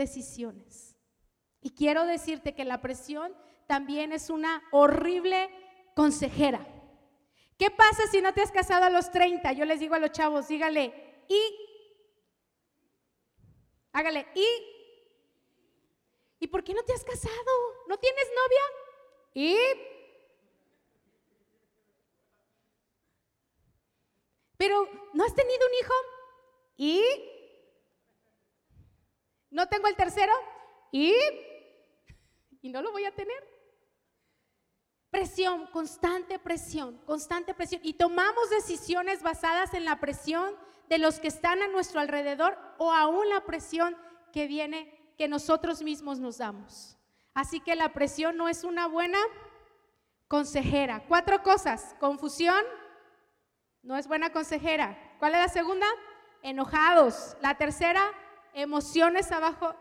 decisiones. 0.00 0.96
Y 1.60 1.70
quiero 1.70 2.06
decirte 2.06 2.54
que 2.54 2.64
la 2.64 2.80
presión 2.80 3.36
también 3.66 4.12
es 4.12 4.30
una 4.30 4.62
horrible 4.72 5.50
consejera. 5.94 6.66
¿Qué 7.58 7.70
pasa 7.70 8.06
si 8.10 8.22
no 8.22 8.32
te 8.32 8.40
has 8.40 8.50
casado 8.50 8.84
a 8.86 8.90
los 8.90 9.10
30? 9.10 9.52
Yo 9.52 9.66
les 9.66 9.78
digo 9.78 9.94
a 9.94 9.98
los 9.98 10.12
chavos, 10.12 10.48
dígale, 10.48 11.24
y, 11.28 11.40
hágale, 13.92 14.26
y, 14.34 14.46
¿y 16.40 16.46
por 16.46 16.64
qué 16.64 16.72
no 16.72 16.82
te 16.82 16.94
has 16.94 17.04
casado? 17.04 17.52
¿No 17.86 17.98
tienes 17.98 18.24
novia? 18.40 18.62
Y, 19.34 19.56
pero 24.56 24.88
¿no 25.12 25.24
has 25.24 25.34
tenido 25.34 25.66
un 25.66 25.74
hijo? 25.74 25.94
Y, 26.78 27.02
¿no 29.50 29.68
tengo 29.68 29.86
el 29.86 29.96
tercero? 29.96 30.32
Y, 30.92 31.14
y 32.62 32.68
no 32.70 32.82
lo 32.82 32.92
voy 32.92 33.04
a 33.04 33.14
tener. 33.14 33.48
Presión, 35.10 35.66
constante 35.68 36.38
presión, 36.38 36.98
constante 37.04 37.54
presión. 37.54 37.80
Y 37.84 37.94
tomamos 37.94 38.50
decisiones 38.50 39.22
basadas 39.22 39.74
en 39.74 39.84
la 39.84 39.98
presión 39.98 40.54
de 40.88 40.98
los 40.98 41.20
que 41.20 41.28
están 41.28 41.62
a 41.62 41.68
nuestro 41.68 42.00
alrededor 42.00 42.58
o 42.78 42.92
aún 42.92 43.28
la 43.28 43.44
presión 43.44 43.96
que 44.32 44.46
viene 44.46 45.12
que 45.16 45.28
nosotros 45.28 45.82
mismos 45.82 46.18
nos 46.18 46.38
damos. 46.38 46.96
Así 47.34 47.60
que 47.60 47.74
la 47.74 47.92
presión 47.92 48.36
no 48.36 48.48
es 48.48 48.64
una 48.64 48.86
buena 48.86 49.18
consejera. 50.28 51.04
Cuatro 51.08 51.42
cosas. 51.42 51.94
Confusión, 51.98 52.64
no 53.82 53.96
es 53.96 54.06
buena 54.06 54.30
consejera. 54.30 54.96
¿Cuál 55.18 55.34
es 55.34 55.40
la 55.40 55.48
segunda? 55.48 55.86
Enojados. 56.42 57.36
La 57.40 57.56
tercera, 57.56 58.02
emociones 58.54 59.30
abajo, 59.32 59.74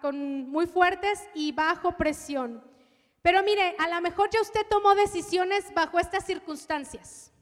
con 0.00 0.50
muy 0.50 0.66
fuertes 0.66 1.28
y 1.34 1.52
bajo 1.52 1.92
presión. 1.92 2.62
Pero 3.22 3.42
mire, 3.42 3.74
a 3.78 3.88
lo 3.88 4.00
mejor 4.00 4.30
ya 4.30 4.40
usted 4.40 4.66
tomó 4.68 4.94
decisiones 4.94 5.72
bajo 5.74 5.98
estas 5.98 6.24
circunstancias. 6.24 7.32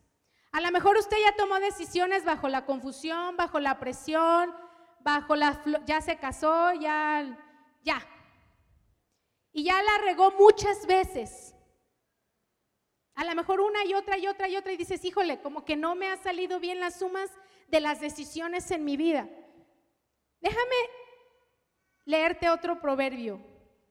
A 0.53 0.61
lo 0.61 0.71
mejor 0.71 0.97
usted 0.97 1.17
ya 1.23 1.37
tomó 1.37 1.61
decisiones 1.61 2.25
bajo 2.25 2.49
la 2.49 2.65
confusión, 2.65 3.37
bajo 3.37 3.61
la 3.61 3.79
presión, 3.79 4.55
bajo 5.01 5.37
la 5.37 5.63
ya 5.85 6.01
se 6.01 6.17
casó, 6.17 6.73
ya 6.73 7.39
ya. 7.83 8.05
Y 9.53 9.65
ya 9.65 9.83
la 9.83 9.99
regó 10.05 10.33
muchas 10.33 10.87
veces. 10.87 11.55
A 13.15 13.25
lo 13.25 13.35
mejor 13.35 13.61
una 13.61 13.85
y 13.85 13.95
otra 13.95 14.19
y 14.19 14.27
otra 14.27 14.49
y 14.49 14.57
otra 14.57 14.73
y 14.73 14.77
dices, 14.77 15.05
"Híjole, 15.05 15.41
como 15.41 15.65
que 15.65 15.77
no 15.77 15.95
me 15.95 16.09
ha 16.09 16.17
salido 16.17 16.59
bien 16.59 16.81
las 16.81 16.99
sumas 16.99 17.31
de 17.69 17.81
las 17.81 18.01
decisiones 18.01 18.71
en 18.71 18.85
mi 18.85 18.97
vida." 18.97 19.29
Déjame 20.41 20.77
leerte 22.05 22.49
otro 22.51 22.81
proverbio 22.81 23.41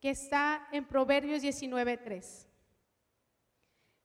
que 0.00 0.10
está 0.10 0.68
en 0.72 0.86
Proverbios 0.86 1.42
19.3. 1.42 2.46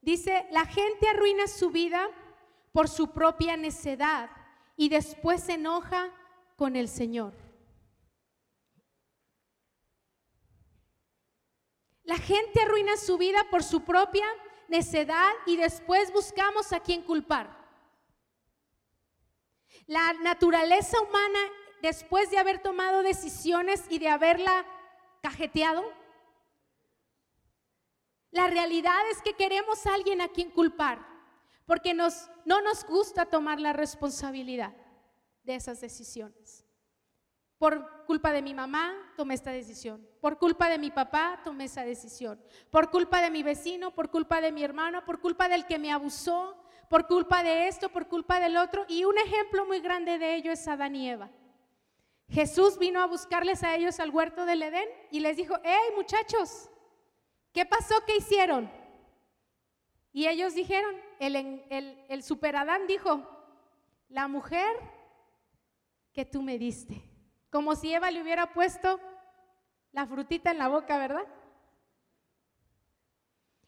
Dice, 0.02 0.48
la 0.52 0.66
gente 0.66 1.08
arruina 1.08 1.48
su 1.48 1.70
vida 1.70 2.08
por 2.72 2.90
su 2.90 3.12
propia 3.12 3.58
necedad 3.58 4.30
y 4.76 4.90
después 4.90 5.44
se 5.44 5.54
enoja 5.54 6.12
con 6.56 6.76
el 6.76 6.90
Señor. 6.90 7.34
La 12.04 12.18
gente 12.18 12.62
arruina 12.62 12.98
su 12.98 13.18
vida 13.18 13.46
por 13.50 13.64
su 13.64 13.84
propia 13.84 14.26
necedad 14.68 15.32
y 15.46 15.58
después 15.58 16.12
buscamos 16.12 16.74
a 16.74 16.80
quién 16.80 17.04
culpar. 17.04 17.58
La 19.86 20.14
naturaleza 20.14 21.00
humana, 21.02 21.40
después 21.82 22.30
de 22.32 22.38
haber 22.38 22.60
tomado 22.60 23.04
decisiones 23.04 23.84
y 23.90 24.00
de 24.00 24.10
haberla 24.10 24.66
cajeteado? 25.22 25.84
La 28.32 28.48
realidad 28.48 29.10
es 29.12 29.22
que 29.22 29.34
queremos 29.34 29.86
a 29.86 29.94
alguien 29.94 30.22
a 30.22 30.30
quien 30.30 30.52
culpar, 30.52 31.06
porque 31.66 31.94
nos, 31.94 32.30
no 32.46 32.62
nos 32.62 32.86
gusta 32.86 33.26
tomar 33.26 33.60
la 33.60 33.74
responsabilidad 33.74 34.74
de 35.44 35.56
esas 35.56 35.82
decisiones. 35.82 36.66
Por 37.58 38.06
culpa 38.06 38.32
de 38.32 38.42
mi 38.42 38.56
mamá, 38.56 38.96
tomé 39.16 39.36
esta 39.36 39.52
decisión. 39.52 40.04
Por 40.20 40.40
culpa 40.40 40.68
de 40.68 40.80
mi 40.80 40.90
papá, 40.90 41.42
tomé 41.44 41.66
esa 41.66 41.84
decisión. 41.84 42.42
Por 42.72 42.90
culpa 42.90 43.22
de 43.22 43.30
mi 43.30 43.44
vecino, 43.44 43.94
por 43.94 44.10
culpa 44.10 44.42
de 44.42 44.52
mi 44.52 44.64
hermano, 44.64 45.06
por 45.06 45.20
culpa 45.20 45.48
del 45.48 45.68
que 45.68 45.78
me 45.78 45.92
abusó, 45.92 46.58
por 46.90 47.06
culpa 47.06 47.44
de 47.44 47.68
esto, 47.68 47.90
por 47.90 48.08
culpa 48.08 48.40
del 48.40 48.58
otro. 48.58 48.86
Y 48.88 49.04
un 49.04 49.18
ejemplo 49.18 49.66
muy 49.66 49.80
grande 49.80 50.18
de 50.18 50.36
ello 50.36 50.52
es 50.52 50.68
Adán 50.68 50.96
y 50.96 51.10
Eva. 51.10 51.30
Jesús 52.32 52.80
vino 52.80 53.02
a 53.02 53.08
buscarles 53.08 53.62
a 53.62 53.76
ellos 53.76 54.00
al 54.00 54.10
huerto 54.10 54.46
del 54.46 54.64
Edén 54.64 54.88
y 55.12 55.20
les 55.20 55.36
dijo, 55.36 55.56
hey 55.64 55.92
muchachos, 55.98 56.70
¿qué 57.52 57.66
pasó? 57.66 57.96
¿Qué 58.08 58.16
hicieron? 58.16 58.72
Y 60.14 60.28
ellos 60.28 60.56
dijeron, 60.56 60.96
el, 61.20 61.36
el, 61.36 62.06
el 62.08 62.24
super 62.24 62.56
Adán 62.56 62.88
dijo, 62.88 63.22
la 64.08 64.30
mujer 64.30 64.72
que 66.14 66.26
tú 66.26 66.42
me 66.42 66.58
diste. 66.58 67.02
Como 67.50 67.76
si 67.76 67.94
Eva 67.94 68.12
le 68.12 68.22
hubiera 68.22 68.54
puesto 68.54 69.00
la 69.92 70.06
frutita 70.06 70.52
en 70.52 70.58
la 70.58 70.70
boca, 70.70 70.98
¿verdad? 70.98 71.28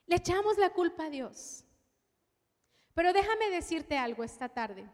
Le 0.05 0.15
echamos 0.15 0.57
la 0.57 0.69
culpa 0.69 1.05
a 1.05 1.09
Dios. 1.09 1.65
Pero 2.93 3.11
déjame 3.11 3.49
decirte 3.49 3.97
algo 3.97 4.23
esta 4.23 4.47
tarde 4.47 4.89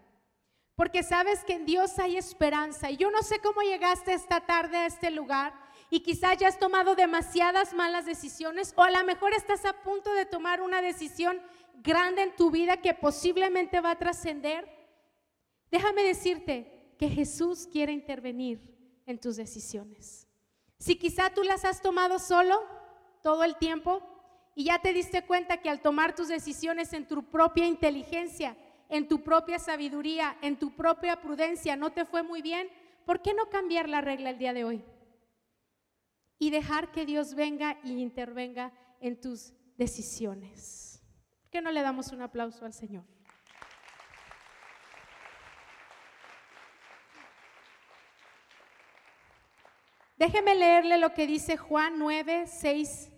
porque 0.79 1.03
sabes 1.03 1.43
que 1.43 1.55
en 1.55 1.65
Dios 1.65 1.99
hay 1.99 2.15
esperanza. 2.15 2.89
Y 2.89 2.95
yo 2.95 3.11
no 3.11 3.21
sé 3.21 3.39
cómo 3.39 3.61
llegaste 3.63 4.13
esta 4.13 4.39
tarde 4.39 4.77
a 4.77 4.85
este 4.85 5.11
lugar 5.11 5.53
y 5.89 5.99
quizás 5.99 6.37
ya 6.37 6.47
has 6.47 6.57
tomado 6.57 6.95
demasiadas 6.95 7.73
malas 7.73 8.05
decisiones 8.05 8.73
o 8.77 8.83
a 8.83 8.89
lo 8.89 9.03
mejor 9.03 9.33
estás 9.33 9.65
a 9.65 9.73
punto 9.73 10.13
de 10.13 10.25
tomar 10.25 10.61
una 10.61 10.81
decisión 10.81 11.41
grande 11.83 12.21
en 12.21 12.33
tu 12.33 12.49
vida 12.49 12.77
que 12.77 12.93
posiblemente 12.93 13.81
va 13.81 13.91
a 13.91 13.99
trascender. 13.99 14.69
Déjame 15.69 16.01
decirte 16.01 16.93
que 16.97 17.09
Jesús 17.09 17.67
quiere 17.69 17.91
intervenir 17.91 18.61
en 19.05 19.19
tus 19.19 19.35
decisiones. 19.35 20.29
Si 20.77 20.95
quizá 20.95 21.29
tú 21.29 21.43
las 21.43 21.65
has 21.65 21.81
tomado 21.81 22.19
solo 22.19 22.57
todo 23.21 23.43
el 23.43 23.57
tiempo 23.57 24.01
y 24.55 24.63
ya 24.63 24.79
te 24.79 24.93
diste 24.93 25.25
cuenta 25.25 25.57
que 25.57 25.69
al 25.69 25.81
tomar 25.81 26.15
tus 26.15 26.29
decisiones 26.29 26.93
en 26.93 27.05
tu 27.05 27.21
propia 27.23 27.67
inteligencia, 27.67 28.55
en 28.89 29.07
tu 29.07 29.23
propia 29.23 29.59
sabiduría, 29.59 30.37
en 30.41 30.57
tu 30.57 30.75
propia 30.75 31.21
prudencia, 31.21 31.75
no 31.75 31.91
te 31.91 32.05
fue 32.05 32.23
muy 32.23 32.41
bien, 32.41 32.67
¿por 33.05 33.21
qué 33.21 33.33
no 33.33 33.49
cambiar 33.49 33.87
la 33.87 34.01
regla 34.01 34.31
el 34.31 34.39
día 34.39 34.53
de 34.53 34.63
hoy? 34.63 34.83
Y 36.39 36.49
dejar 36.49 36.91
que 36.91 37.05
Dios 37.05 37.35
venga 37.35 37.77
y 37.83 38.01
intervenga 38.01 38.73
en 38.99 39.19
tus 39.21 39.53
decisiones. 39.77 41.03
¿Por 41.41 41.51
qué 41.51 41.61
no 41.61 41.71
le 41.71 41.81
damos 41.81 42.11
un 42.11 42.21
aplauso 42.21 42.65
al 42.65 42.73
Señor? 42.73 43.03
Déjeme 50.17 50.55
leerle 50.55 50.97
lo 50.97 51.13
que 51.13 51.27
dice 51.27 51.55
Juan 51.55 51.97
9, 51.97 52.45
6, 52.47 53.09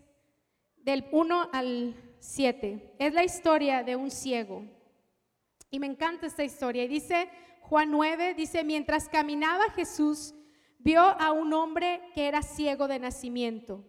del 0.77 1.07
1 1.11 1.49
al 1.51 1.95
7. 2.19 2.95
Es 2.99 3.13
la 3.13 3.23
historia 3.23 3.83
de 3.83 3.95
un 3.95 4.11
ciego. 4.11 4.80
Y 5.71 5.79
me 5.79 5.87
encanta 5.87 6.27
esta 6.27 6.43
historia. 6.43 6.83
Y 6.83 6.87
dice 6.87 7.29
Juan 7.61 7.89
9, 7.89 8.33
dice, 8.35 8.63
mientras 8.63 9.07
caminaba 9.07 9.69
Jesús, 9.71 10.35
vio 10.79 11.01
a 11.01 11.31
un 11.31 11.53
hombre 11.53 12.01
que 12.13 12.27
era 12.27 12.41
ciego 12.41 12.87
de 12.89 12.99
nacimiento. 12.99 13.85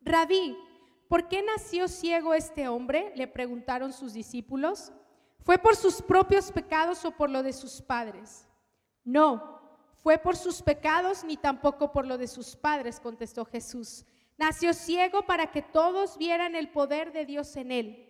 Rabí, 0.00 0.56
¿por 1.08 1.28
qué 1.28 1.42
nació 1.42 1.88
ciego 1.88 2.32
este 2.32 2.68
hombre? 2.68 3.12
Le 3.16 3.26
preguntaron 3.26 3.92
sus 3.92 4.12
discípulos. 4.14 4.92
¿Fue 5.40 5.58
por 5.58 5.74
sus 5.76 6.00
propios 6.00 6.52
pecados 6.52 7.04
o 7.04 7.10
por 7.10 7.28
lo 7.28 7.42
de 7.42 7.52
sus 7.52 7.82
padres? 7.82 8.48
No, 9.04 9.60
fue 10.02 10.18
por 10.18 10.36
sus 10.36 10.62
pecados 10.62 11.24
ni 11.24 11.36
tampoco 11.36 11.90
por 11.90 12.06
lo 12.06 12.18
de 12.18 12.28
sus 12.28 12.54
padres, 12.54 13.00
contestó 13.00 13.44
Jesús. 13.44 14.04
Nació 14.38 14.74
ciego 14.74 15.26
para 15.26 15.50
que 15.50 15.62
todos 15.62 16.18
vieran 16.18 16.54
el 16.54 16.68
poder 16.68 17.12
de 17.12 17.26
Dios 17.26 17.56
en 17.56 17.72
él. 17.72 18.05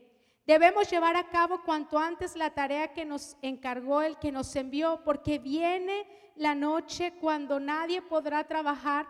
Debemos 0.47 0.89
llevar 0.89 1.17
a 1.17 1.29
cabo 1.29 1.63
cuanto 1.65 1.99
antes 1.99 2.37
la 2.37 2.51
tarea 2.51 2.93
que 2.93 3.05
nos 3.05 3.37
encargó 3.43 4.03
el 4.03 4.17
que 4.19 4.31
nos 4.31 4.55
envió, 4.55 5.01
porque 5.05 5.41
viene 5.41 6.07
la 6.37 6.55
noche 6.55 7.15
cuando 7.21 7.59
nadie 7.59 8.01
podrá 8.01 8.45
trabajar, 8.45 9.09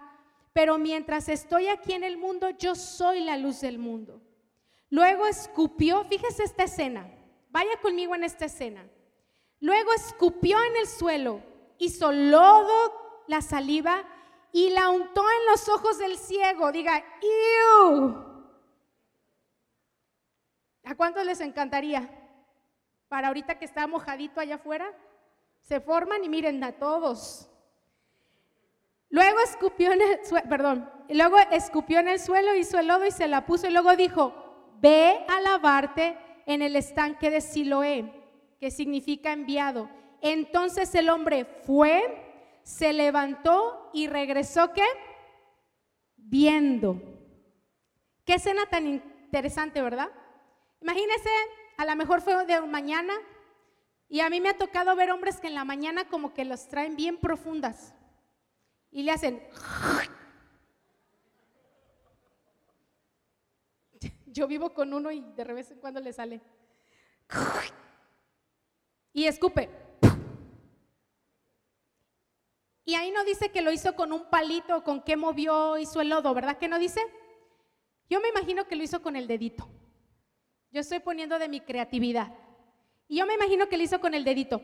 pero 0.54 0.78
mientras 0.78 1.28
estoy 1.28 1.68
aquí 1.68 1.92
en 1.92 2.04
el 2.04 2.16
mundo, 2.16 2.48
yo 2.50 2.74
soy 2.74 3.20
la 3.20 3.36
luz 3.36 3.60
del 3.60 3.78
mundo. 3.78 4.22
Luego 4.88 5.26
escupió, 5.26 6.04
fíjese 6.04 6.44
esta 6.44 6.64
escena, 6.64 7.06
vaya 7.50 7.78
conmigo 7.82 8.14
en 8.14 8.24
esta 8.24 8.46
escena. 8.46 8.88
Luego 9.60 9.92
escupió 9.92 10.56
en 10.62 10.76
el 10.76 10.86
suelo, 10.86 11.42
hizo 11.78 12.12
lodo 12.12 13.24
la 13.26 13.42
saliva 13.42 14.04
y 14.52 14.70
la 14.70 14.88
untó 14.88 15.22
en 15.22 15.50
los 15.50 15.68
ojos 15.68 15.98
del 15.98 16.16
ciego. 16.16 16.72
Diga, 16.72 17.04
¡Ew! 17.20 18.35
¿A 20.86 20.94
cuántos 20.94 21.26
les 21.26 21.40
encantaría? 21.40 22.08
Para 23.08 23.26
ahorita 23.26 23.58
que 23.58 23.64
está 23.64 23.88
mojadito 23.88 24.40
allá 24.40 24.54
afuera, 24.54 24.86
se 25.60 25.80
forman 25.80 26.22
y 26.22 26.28
miren 26.28 26.62
a 26.62 26.72
todos. 26.72 27.50
Luego 29.10 29.40
escupió 29.40 29.92
en 29.92 30.00
el 30.00 30.24
suelo, 30.24 30.48
perdón, 30.48 30.88
luego 31.08 31.38
escupió 31.50 31.98
en 31.98 32.06
el 32.06 32.20
suelo, 32.20 32.54
hizo 32.54 32.78
el 32.78 32.86
lodo 32.86 33.04
y 33.04 33.10
se 33.10 33.26
la 33.26 33.44
puso 33.46 33.66
y 33.66 33.72
luego 33.72 33.96
dijo, 33.96 34.32
ve 34.80 35.24
a 35.28 35.40
lavarte 35.40 36.16
en 36.46 36.62
el 36.62 36.76
estanque 36.76 37.30
de 37.30 37.40
Siloé, 37.40 38.12
que 38.60 38.70
significa 38.70 39.32
enviado. 39.32 39.90
Entonces 40.20 40.94
el 40.94 41.08
hombre 41.08 41.44
fue, 41.44 42.60
se 42.62 42.92
levantó 42.92 43.90
y 43.92 44.06
regresó 44.06 44.72
¿qué? 44.72 44.84
Viendo. 46.16 47.00
Qué 48.24 48.34
escena 48.34 48.66
tan 48.66 48.86
interesante, 48.86 49.82
¿verdad? 49.82 50.10
Imagínense, 50.80 51.30
a 51.76 51.84
lo 51.84 51.96
mejor 51.96 52.20
fue 52.20 52.46
de 52.46 52.60
mañana 52.62 53.14
y 54.08 54.20
a 54.20 54.30
mí 54.30 54.40
me 54.40 54.50
ha 54.50 54.56
tocado 54.56 54.94
ver 54.94 55.10
hombres 55.10 55.40
que 55.40 55.48
en 55.48 55.54
la 55.54 55.64
mañana 55.64 56.08
como 56.08 56.32
que 56.32 56.44
los 56.44 56.68
traen 56.68 56.96
bien 56.96 57.18
profundas 57.18 57.94
y 58.90 59.02
le 59.02 59.12
hacen... 59.12 59.42
Yo 64.26 64.46
vivo 64.46 64.74
con 64.74 64.92
uno 64.92 65.10
y 65.10 65.20
de 65.20 65.44
vez 65.44 65.70
en 65.70 65.78
cuando 65.78 65.98
le 65.98 66.12
sale. 66.12 66.42
Y 69.14 69.24
escupe. 69.24 69.70
Y 72.84 72.94
ahí 72.94 73.10
no 73.10 73.24
dice 73.24 73.50
que 73.50 73.62
lo 73.62 73.72
hizo 73.72 73.96
con 73.96 74.12
un 74.12 74.28
palito, 74.30 74.84
con 74.84 75.02
qué 75.02 75.16
movió, 75.16 75.78
hizo 75.78 76.02
el 76.02 76.10
lodo, 76.10 76.34
¿verdad 76.34 76.58
que 76.58 76.68
no 76.68 76.78
dice? 76.78 77.00
Yo 78.08 78.20
me 78.20 78.28
imagino 78.28 78.68
que 78.68 78.76
lo 78.76 78.84
hizo 78.84 79.02
con 79.02 79.16
el 79.16 79.26
dedito. 79.26 79.68
Yo 80.70 80.80
estoy 80.80 81.00
poniendo 81.00 81.38
de 81.38 81.48
mi 81.48 81.60
creatividad. 81.60 82.32
Y 83.08 83.18
yo 83.18 83.26
me 83.26 83.34
imagino 83.34 83.68
que 83.68 83.76
lo 83.76 83.82
hizo 83.82 84.00
con 84.00 84.14
el 84.14 84.24
dedito. 84.24 84.60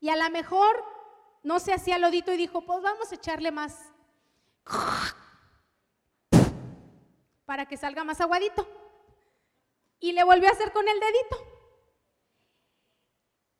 Y 0.00 0.08
a 0.08 0.16
lo 0.16 0.28
mejor 0.30 0.84
no 1.42 1.60
se 1.60 1.72
hacía 1.72 1.98
lodito 1.98 2.32
y 2.32 2.36
dijo, 2.36 2.62
pues 2.62 2.82
vamos 2.82 3.12
a 3.12 3.14
echarle 3.14 3.50
más 3.50 3.92
para 7.44 7.66
que 7.66 7.76
salga 7.76 8.04
más 8.04 8.20
aguadito. 8.20 8.66
Y 9.98 10.12
le 10.12 10.24
volvió 10.24 10.48
a 10.48 10.52
hacer 10.52 10.72
con 10.72 10.88
el 10.88 11.00
dedito. 11.00 11.46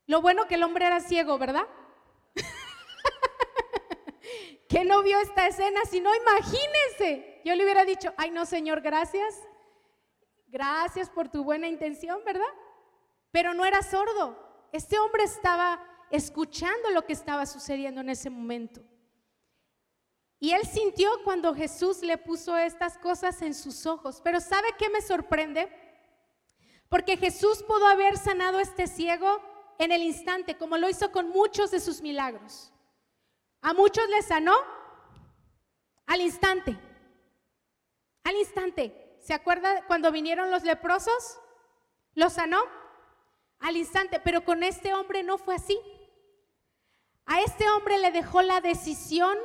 Lo 0.07 0.23
bueno 0.23 0.47
que 0.47 0.55
el 0.55 0.63
hombre 0.63 0.87
era 0.87 1.01
ciego, 1.01 1.39
¿verdad? 1.39 1.67
que 4.69 4.85
no 4.85 5.03
vio 5.03 5.21
esta 5.21 5.47
escena, 5.47 5.81
si 5.91 6.01
no, 6.01 6.11
imagínense. 6.15 7.43
Yo 7.45 7.55
le 7.55 7.65
hubiera 7.65 7.85
dicho, 7.85 8.15
ay 8.17 8.31
no, 8.31 8.47
Señor, 8.47 8.81
gracias. 8.81 9.39
Gracias 10.51 11.09
por 11.09 11.29
tu 11.29 11.45
buena 11.45 11.69
intención, 11.69 12.21
¿verdad? 12.25 12.53
Pero 13.31 13.55
no 13.55 13.65
era 13.65 13.83
sordo. 13.83 14.37
Este 14.73 14.99
hombre 14.99 15.23
estaba 15.23 15.81
escuchando 16.11 16.91
lo 16.91 17.07
que 17.07 17.13
estaba 17.13 17.47
sucediendo 17.47 18.01
en 18.01 18.11
ese 18.11 18.31
momento. 18.31 18.83
Y 20.41 20.53
él 20.53 20.63
sintió 20.67 21.09
cuando 21.23 21.55
Jesús 21.55 22.03
le 22.03 22.19
puso 22.19 22.57
estas 22.57 22.99
cosas 22.99 23.41
en 23.43 23.55
sus 23.55 23.87
ojos. 23.87 24.21
Pero 24.25 24.41
¿sabe 24.41 24.69
qué 24.77 24.89
me 24.89 25.03
sorprende? 25.03 25.71
Porque 26.89 27.17
Jesús 27.17 27.63
pudo 27.63 27.87
haber 27.87 28.17
sanado 28.17 28.59
a 28.59 28.63
este 28.63 28.89
ciego 28.89 29.41
en 29.79 29.93
el 29.93 30.03
instante, 30.03 30.57
como 30.57 30.79
lo 30.79 30.89
hizo 30.89 31.13
con 31.13 31.29
muchos 31.29 31.71
de 31.71 31.79
sus 31.79 32.01
milagros. 32.01 32.73
A 33.61 33.73
muchos 33.73 34.09
le 34.09 34.23
sanó 34.23 34.57
al 36.07 36.21
instante. 36.23 36.77
Al 38.25 38.35
instante. 38.35 39.00
¿Se 39.21 39.35
acuerda 39.35 39.87
cuando 39.87 40.11
vinieron 40.11 40.51
los 40.51 40.65
leprosos? 40.65 41.39
¿Lo 42.15 42.31
sanó? 42.31 42.61
Al 43.61 43.77
instante. 43.77 44.21
Pero 44.21 44.45
con 44.45 44.63
este 44.63 44.95
hombre 44.95 45.23
no 45.23 45.39
fue 45.39 45.55
así. 45.55 45.79
A 47.27 47.41
este 47.43 47.69
hombre 47.71 47.99
le 47.99 48.11
dejó 48.11 48.43
la 48.43 48.61
decisión 48.61 49.39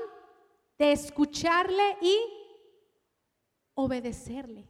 de 0.77 0.92
escucharle 0.92 1.98
y 2.01 2.18
obedecerle. 3.75 4.68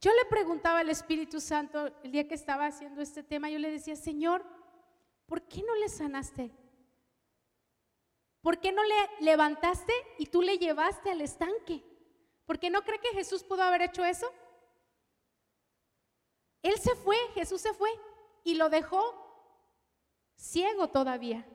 Yo 0.00 0.12
le 0.12 0.24
preguntaba 0.26 0.80
al 0.80 0.90
Espíritu 0.90 1.40
Santo 1.40 1.90
el 2.02 2.12
día 2.12 2.28
que 2.28 2.34
estaba 2.34 2.66
haciendo 2.66 3.00
este 3.00 3.22
tema, 3.22 3.50
yo 3.50 3.58
le 3.58 3.70
decía, 3.70 3.96
Señor, 3.96 4.44
¿por 5.26 5.42
qué 5.42 5.62
no 5.62 5.74
le 5.74 5.88
sanaste? 5.88 6.52
¿Por 8.40 8.60
qué 8.60 8.70
no 8.70 8.82
le 8.84 8.94
levantaste 9.20 9.92
y 10.18 10.26
tú 10.26 10.42
le 10.42 10.58
llevaste 10.58 11.10
al 11.10 11.20
estanque? 11.20 11.82
¿Por 12.48 12.58
qué 12.58 12.70
no 12.70 12.82
cree 12.82 12.98
que 12.98 13.10
Jesús 13.10 13.44
pudo 13.44 13.62
haber 13.62 13.82
hecho 13.82 14.02
eso? 14.06 14.26
Él 16.62 16.78
se 16.78 16.94
fue, 16.94 17.14
Jesús 17.34 17.60
se 17.60 17.74
fue 17.74 17.90
y 18.42 18.54
lo 18.54 18.70
dejó 18.70 19.02
ciego 20.34 20.88
todavía. 20.88 21.46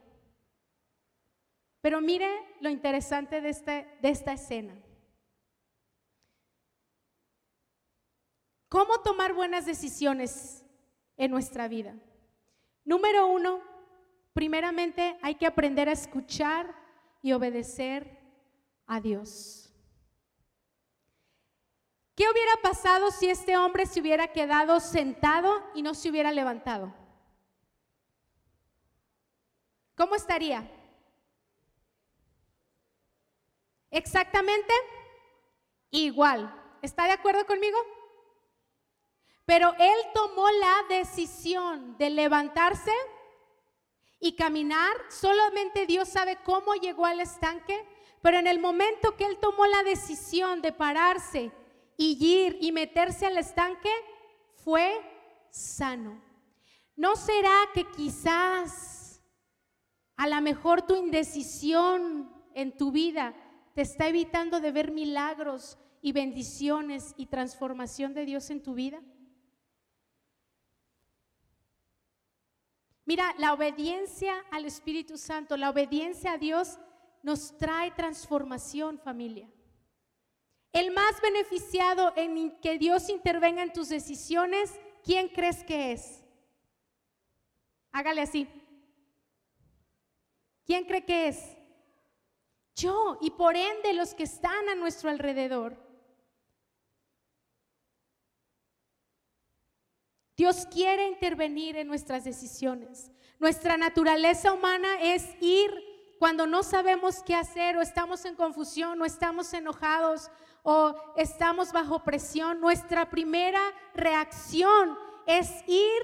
Pero 1.80 2.00
mire 2.00 2.30
lo 2.60 2.70
interesante 2.70 3.40
de, 3.40 3.48
este, 3.48 3.98
de 4.02 4.08
esta 4.08 4.34
escena. 4.34 4.72
¿Cómo 8.68 9.00
tomar 9.00 9.32
buenas 9.32 9.66
decisiones 9.66 10.64
en 11.16 11.32
nuestra 11.32 11.66
vida? 11.66 11.96
Número 12.84 13.26
uno, 13.26 13.60
primeramente 14.32 15.18
hay 15.22 15.34
que 15.34 15.46
aprender 15.46 15.88
a 15.88 15.92
escuchar 15.92 16.72
y 17.20 17.32
obedecer 17.32 18.16
a 18.86 19.00
Dios. 19.00 19.63
¿Qué 22.14 22.24
hubiera 22.30 22.52
pasado 22.62 23.10
si 23.10 23.28
este 23.28 23.56
hombre 23.56 23.86
se 23.86 24.00
hubiera 24.00 24.28
quedado 24.28 24.78
sentado 24.78 25.62
y 25.74 25.82
no 25.82 25.94
se 25.94 26.10
hubiera 26.10 26.30
levantado? 26.30 26.94
¿Cómo 29.96 30.14
estaría? 30.14 30.70
Exactamente 33.90 34.72
igual. 35.90 36.52
¿Está 36.82 37.04
de 37.04 37.12
acuerdo 37.12 37.46
conmigo? 37.46 37.78
Pero 39.44 39.74
él 39.78 39.96
tomó 40.14 40.48
la 40.50 40.84
decisión 40.88 41.98
de 41.98 42.10
levantarse 42.10 42.92
y 44.20 44.36
caminar. 44.36 44.92
Solamente 45.10 45.86
Dios 45.86 46.08
sabe 46.08 46.38
cómo 46.44 46.74
llegó 46.74 47.06
al 47.06 47.20
estanque, 47.20 47.86
pero 48.22 48.38
en 48.38 48.46
el 48.46 48.60
momento 48.60 49.16
que 49.16 49.26
él 49.26 49.38
tomó 49.38 49.66
la 49.66 49.82
decisión 49.82 50.62
de 50.62 50.72
pararse 50.72 51.52
ir 51.96 52.58
y 52.60 52.72
meterse 52.72 53.26
al 53.26 53.38
estanque, 53.38 53.90
fue 54.64 55.00
sano. 55.50 56.22
¿No 56.96 57.16
será 57.16 57.54
que 57.72 57.84
quizás 57.90 59.22
a 60.16 60.28
lo 60.28 60.40
mejor 60.40 60.82
tu 60.82 60.94
indecisión 60.94 62.32
en 62.54 62.76
tu 62.76 62.92
vida 62.92 63.34
te 63.74 63.82
está 63.82 64.08
evitando 64.08 64.60
de 64.60 64.70
ver 64.70 64.92
milagros 64.92 65.76
y 66.00 66.12
bendiciones 66.12 67.14
y 67.16 67.26
transformación 67.26 68.14
de 68.14 68.24
Dios 68.24 68.50
en 68.50 68.62
tu 68.62 68.74
vida. 68.74 69.00
Mira, 73.06 73.34
la 73.38 73.52
obediencia 73.52 74.34
al 74.50 74.64
Espíritu 74.64 75.18
Santo, 75.18 75.56
la 75.56 75.70
obediencia 75.70 76.32
a 76.32 76.38
Dios 76.38 76.78
nos 77.22 77.56
trae 77.58 77.90
transformación, 77.90 78.98
familia. 78.98 79.50
El 80.74 80.90
más 80.90 81.20
beneficiado 81.22 82.12
en 82.16 82.50
que 82.58 82.78
Dios 82.78 83.08
intervenga 83.08 83.62
en 83.62 83.72
tus 83.72 83.88
decisiones, 83.88 84.72
¿quién 85.04 85.28
crees 85.28 85.62
que 85.62 85.92
es? 85.92 86.24
Hágale 87.92 88.22
así. 88.22 88.48
¿Quién 90.66 90.84
cree 90.84 91.04
que 91.04 91.28
es? 91.28 91.38
Yo 92.74 93.18
y 93.20 93.30
por 93.30 93.54
ende 93.54 93.92
los 93.92 94.14
que 94.14 94.24
están 94.24 94.68
a 94.68 94.74
nuestro 94.74 95.10
alrededor. 95.10 95.76
Dios 100.36 100.66
quiere 100.66 101.06
intervenir 101.06 101.76
en 101.76 101.86
nuestras 101.86 102.24
decisiones. 102.24 103.12
Nuestra 103.38 103.76
naturaleza 103.76 104.52
humana 104.52 105.00
es 105.00 105.40
ir 105.40 105.70
cuando 106.18 106.48
no 106.48 106.64
sabemos 106.64 107.22
qué 107.22 107.36
hacer 107.36 107.76
o 107.76 107.80
estamos 107.80 108.24
en 108.24 108.34
confusión 108.34 109.00
o 109.00 109.04
estamos 109.04 109.54
enojados 109.54 110.32
o 110.64 110.96
estamos 111.16 111.72
bajo 111.72 112.00
presión. 112.00 112.60
Nuestra 112.60 113.08
primera 113.10 113.60
reacción 113.94 114.98
es 115.26 115.62
ir 115.68 116.02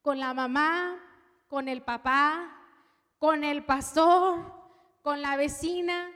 con 0.00 0.18
la 0.18 0.32
mamá, 0.32 0.98
con 1.48 1.68
el 1.68 1.82
papá, 1.82 2.56
con 3.18 3.42
el 3.42 3.64
pastor, 3.64 4.38
con 5.02 5.20
la 5.20 5.36
vecina, 5.36 6.10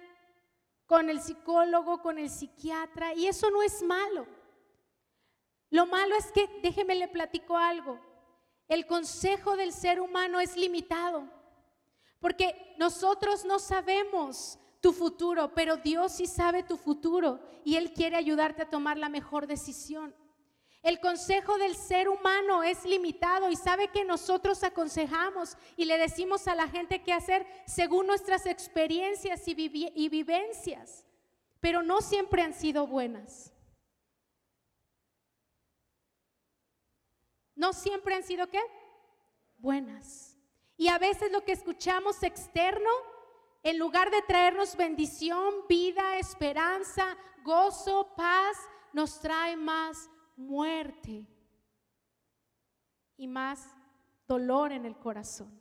con 0.87 1.11
el 1.11 1.21
psicólogo, 1.21 2.01
con 2.03 2.19
el 2.19 2.31
psiquiatra, 2.31 3.15
y 3.15 3.27
eso 3.27 3.51
no 3.51 3.63
es 3.63 3.83
malo. 3.83 4.27
Lo 5.71 5.87
malo 5.87 6.15
es 6.15 6.31
que, 6.31 6.49
déjeme 6.63 6.95
le 6.95 7.09
platico 7.09 7.57
algo, 7.57 7.99
el 8.69 8.87
consejo 8.87 9.57
del 9.57 9.73
ser 9.73 10.01
humano 10.01 10.39
es 10.39 10.57
limitado, 10.57 11.25
porque 12.21 12.75
nosotros 12.79 13.45
no 13.45 13.59
sabemos 13.59 14.59
tu 14.83 14.93
futuro, 14.93 15.55
pero 15.55 15.77
Dios 15.77 16.13
sí 16.13 16.27
sabe 16.27 16.65
tu 16.65 16.77
futuro 16.77 17.41
y 17.65 17.77
Él 17.77 17.93
quiere 17.95 18.17
ayudarte 18.17 18.63
a 18.63 18.69
tomar 18.69 18.99
la 18.99 19.09
mejor 19.09 19.47
decisión. 19.47 20.15
El 20.83 20.99
consejo 20.99 21.57
del 21.59 21.77
ser 21.77 22.09
humano 22.09 22.65
es 22.65 22.85
limitado 22.85 23.49
y 23.49 23.55
sabe 23.55 23.89
que 23.89 24.05
nosotros 24.05 24.65
aconsejamos 24.65 25.57
y 25.77 25.85
le 25.85 25.97
decimos 25.97 26.49
a 26.49 26.57
la 26.57 26.67
gente 26.67 27.05
qué 27.05 27.13
hacer 27.13 27.47
según 27.65 28.09
nuestras 28.09 28.45
experiencias 28.47 29.47
y, 29.47 29.55
vivencias, 30.09 31.07
pero 31.61 31.85
no 31.85 32.01
siempre 32.01 32.43
han 32.43 32.53
sido 32.53 32.89
buenas. 32.89 33.53
No 37.55 37.73
siempre 37.73 38.17
han 38.17 38.25
sido 38.25 38.49
qué? 38.49 38.61
Buenas. 39.59 40.37
Y 40.77 40.89
a 40.89 40.99
veces 40.99 41.31
lo 41.31 41.45
que 41.45 41.53
escuchamos 41.53 42.25
externo, 42.25 42.91
en 43.63 43.79
lugar 43.79 44.11
de 44.11 44.23
traernos 44.23 44.77
bendición, 44.77 45.55
vida, 45.69 46.19
esperanza, 46.19 47.17
gozo, 47.45 48.13
paz, 48.17 48.57
nos 48.93 49.21
trae 49.21 49.57
más 49.57 50.11
muerte 50.37 51.27
y 53.17 53.29
más 53.29 53.75
dolor 54.27 54.73
en 54.73 54.85
el 54.85 54.97
corazón. 54.97 55.61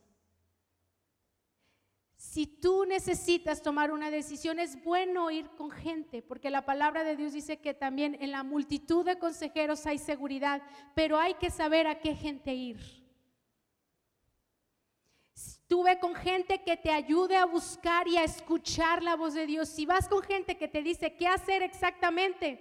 Si 2.16 2.46
tú 2.46 2.86
necesitas 2.86 3.64
tomar 3.64 3.92
una 3.92 4.12
decisión, 4.12 4.60
es 4.60 4.82
bueno 4.84 5.32
ir 5.32 5.50
con 5.58 5.72
gente, 5.72 6.22
porque 6.22 6.52
la 6.52 6.66
palabra 6.66 7.04
de 7.04 7.16
Dios 7.16 7.34
dice 7.34 7.60
que 7.60 7.74
también 7.74 8.16
en 8.22 8.32
la 8.32 8.44
multitud 8.44 9.04
de 9.04 9.18
consejeros 9.18 9.86
hay 9.88 9.98
seguridad, 9.98 10.62
pero 10.94 11.18
hay 11.18 11.34
que 11.34 11.50
saber 11.50 11.88
a 11.88 12.00
qué 12.00 12.16
gente 12.16 12.54
ir. 12.54 13.01
Estuve 15.72 16.00
con 16.00 16.14
gente 16.14 16.62
que 16.64 16.76
te 16.76 16.92
ayude 16.92 17.38
a 17.38 17.46
buscar 17.46 18.06
y 18.06 18.18
a 18.18 18.26
escuchar 18.26 19.02
la 19.02 19.16
voz 19.16 19.36
de 19.36 19.46
Dios. 19.46 19.70
Si 19.70 19.86
vas 19.86 20.10
con 20.10 20.22
gente 20.22 20.58
que 20.58 20.68
te 20.68 20.84
dice 20.84 21.16
qué 21.16 21.28
hacer 21.28 21.64
exactamente, 21.64 22.60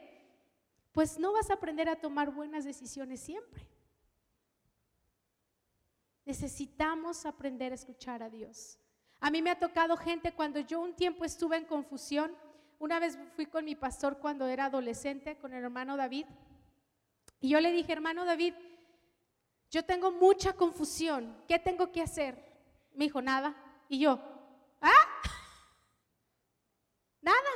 pues 0.92 1.18
no 1.18 1.32
vas 1.32 1.50
a 1.50 1.54
aprender 1.54 1.88
a 1.88 1.96
tomar 1.96 2.30
buenas 2.30 2.64
decisiones 2.64 3.18
siempre. 3.18 3.66
Necesitamos 6.24 7.26
aprender 7.26 7.72
a 7.72 7.74
escuchar 7.74 8.22
a 8.22 8.30
Dios. 8.30 8.78
A 9.18 9.28
mí 9.28 9.42
me 9.42 9.50
ha 9.50 9.58
tocado 9.58 9.96
gente 9.96 10.30
cuando 10.30 10.60
yo 10.60 10.78
un 10.78 10.94
tiempo 10.94 11.24
estuve 11.24 11.56
en 11.56 11.64
confusión. 11.64 12.32
Una 12.78 13.00
vez 13.00 13.18
fui 13.34 13.46
con 13.46 13.64
mi 13.64 13.74
pastor 13.74 14.18
cuando 14.18 14.46
era 14.46 14.66
adolescente, 14.66 15.36
con 15.36 15.52
el 15.52 15.64
hermano 15.64 15.96
David. 15.96 16.26
Y 17.40 17.48
yo 17.48 17.60
le 17.60 17.72
dije, 17.72 17.92
hermano 17.92 18.24
David, 18.24 18.54
yo 19.68 19.84
tengo 19.84 20.12
mucha 20.12 20.52
confusión. 20.52 21.34
¿Qué 21.48 21.58
tengo 21.58 21.90
que 21.90 22.02
hacer? 22.02 22.49
Me 22.94 23.04
dijo, 23.04 23.22
nada. 23.22 23.54
Y 23.88 24.00
yo, 24.00 24.18
¿ah? 24.80 25.06
Nada. 27.22 27.50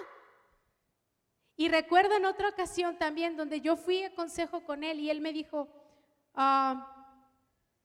Y 1.56 1.68
recuerdo 1.68 2.16
en 2.16 2.24
otra 2.24 2.48
ocasión 2.48 2.98
también 2.98 3.36
donde 3.36 3.60
yo 3.60 3.76
fui 3.76 4.02
a 4.02 4.14
consejo 4.14 4.64
con 4.64 4.82
él 4.82 4.98
y 5.00 5.10
él 5.10 5.20
me 5.20 5.32
dijo, 5.32 5.68
ah, 6.34 6.90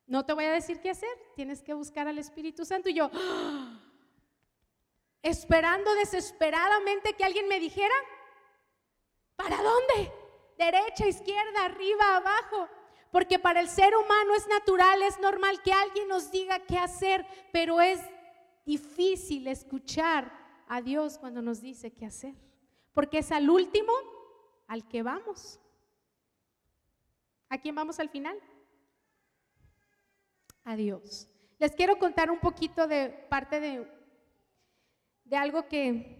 no 0.08 0.25
te 0.25 0.34
voy 0.34 0.46
a 0.46 0.51
decir 0.51 0.82
qué 0.82 0.89
hacer, 0.89 1.10
tienes 1.36 1.62
que 1.62 1.75
buscar 1.75 2.08
al 2.08 2.18
Espíritu 2.18 2.65
Santo. 2.65 2.89
Y 2.89 2.96
yo, 2.96 3.12
esperando 5.22 5.94
desesperadamente 5.96 7.13
que 7.13 7.24
alguien 7.24 7.48
me 7.48 7.60
dijera, 7.60 7.94
¿para 9.36 9.62
dónde? 9.62 10.12
Derecha, 10.58 11.08
izquierda, 11.08 11.65
arriba, 11.65 12.18
abajo. 12.18 12.68
Porque 13.12 13.39
para 13.39 13.60
el 13.60 13.70
ser 13.70 13.96
humano 13.96 14.36
es 14.36 14.48
natural, 14.48 15.01
es 15.01 15.20
normal 15.20 15.62
que 15.63 15.74
alguien 15.74 16.08
nos 16.08 16.32
diga 16.32 16.60
qué 16.60 16.78
hacer, 16.78 17.25
pero 17.51 17.82
es 17.82 18.00
difícil 18.66 19.48
escuchar 19.48 20.32
a 20.68 20.82
Dios 20.82 21.18
cuando 21.18 21.42
nos 21.42 21.62
dice 21.62 21.92
qué 21.92 22.06
hacer 22.06 22.36
porque 23.00 23.20
es 23.20 23.32
al 23.32 23.50
último 23.50 23.94
al 24.68 24.86
que 24.89 25.04
vamos. 25.04 25.58
¿A 27.48 27.58
quién 27.58 27.74
vamos 27.74 27.98
al 27.98 28.10
final? 28.10 28.38
A 30.66 30.75
Dios. 30.75 31.30
Les 31.60 31.74
quiero 31.75 31.98
contar 31.98 32.30
un 32.30 32.39
poquito 32.39 32.88
de 32.88 33.08
parte 33.30 33.62
de, 33.62 33.89
de 35.24 35.36
algo 35.38 35.68
que 35.70 36.20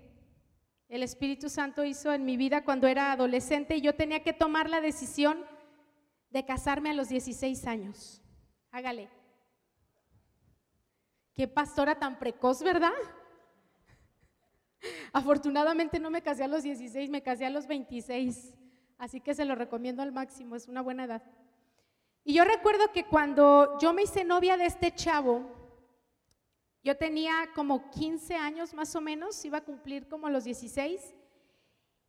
el 0.88 1.04
Espíritu 1.04 1.50
Santo 1.50 1.84
hizo 1.84 2.14
en 2.14 2.24
mi 2.24 2.38
vida 2.38 2.64
cuando 2.64 2.88
era 2.88 3.12
adolescente 3.12 3.76
y 3.76 3.82
yo 3.82 3.96
tenía 3.96 4.24
que 4.24 4.32
tomar 4.32 4.70
la 4.70 4.80
decisión 4.80 5.46
de 6.30 6.46
casarme 6.46 6.90
a 6.90 6.94
los 6.94 7.10
16 7.10 7.66
años. 7.68 8.22
Hágale. 8.72 9.10
Qué 11.34 11.48
pastora 11.48 11.98
tan 11.98 12.20
precoz, 12.20 12.62
¿verdad? 12.62 12.94
Afortunadamente 15.14 16.00
no 16.00 16.10
me 16.10 16.22
casé 16.22 16.44
a 16.44 16.48
los 16.48 16.64
16, 16.64 17.10
me 17.10 17.24
casé 17.24 17.46
a 17.46 17.50
los 17.50 17.68
26, 17.68 18.56
así 18.98 19.22
que 19.22 19.34
se 19.34 19.46
lo 19.46 19.56
recomiendo 19.56 20.02
al 20.02 20.12
máximo, 20.12 20.56
es 20.56 20.68
una 20.68 20.82
buena 20.82 21.06
edad. 21.06 21.24
Y 22.24 22.34
yo 22.34 22.44
recuerdo 22.44 22.92
que 22.92 23.06
cuando 23.06 23.78
yo 23.80 23.94
me 23.94 24.04
hice 24.04 24.24
novia 24.24 24.58
de 24.58 24.66
este 24.66 24.94
chavo, 24.94 25.50
yo 26.84 26.98
tenía 26.98 27.50
como 27.56 27.90
15 27.90 28.36
años 28.36 28.74
más 28.74 28.96
o 28.96 29.02
menos, 29.02 29.44
iba 29.46 29.60
a 29.60 29.64
cumplir 29.64 30.08
como 30.08 30.30
los 30.30 30.44
16. 30.44 31.16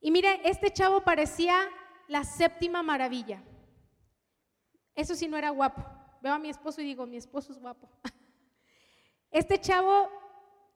Y 0.00 0.10
mire, 0.10 0.40
este 0.44 0.70
chavo 0.70 1.02
parecía 1.02 1.68
la 2.08 2.24
séptima 2.24 2.82
maravilla. 2.82 3.42
Eso 5.00 5.14
sí 5.14 5.26
no 5.28 5.38
era 5.38 5.48
guapo. 5.48 5.82
Veo 6.20 6.34
a 6.34 6.38
mi 6.38 6.50
esposo 6.50 6.82
y 6.82 6.84
digo, 6.84 7.06
mi 7.06 7.16
esposo 7.16 7.52
es 7.52 7.58
guapo. 7.58 7.88
Este 9.30 9.58
chavo 9.58 10.10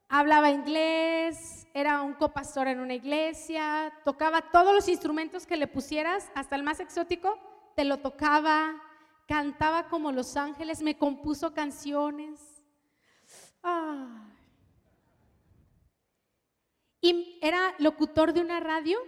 hablaba 0.09 0.49
inglés, 0.49 1.67
era 1.75 2.01
un 2.03 2.15
copastor 2.15 2.69
en 2.69 2.79
una 2.79 2.95
iglesia, 2.95 3.93
tocaba 4.05 4.51
todos 4.53 4.73
los 4.73 4.89
instrumentos 4.89 5.45
que 5.45 5.57
le 5.57 5.67
pusieras, 5.67 6.31
hasta 6.37 6.55
el 6.55 6.63
más 6.63 6.79
exótico, 6.81 7.37
te 7.75 7.85
lo 7.85 7.99
tocaba, 7.99 8.81
cantaba 9.27 9.89
como 9.89 10.11
los 10.13 10.37
ángeles, 10.37 10.81
me 10.83 10.97
compuso 10.97 11.53
canciones. 11.53 12.63
Y 17.01 17.39
era 17.43 17.75
locutor 17.79 18.33
de 18.33 18.41
una 18.41 18.61
radio 18.61 18.99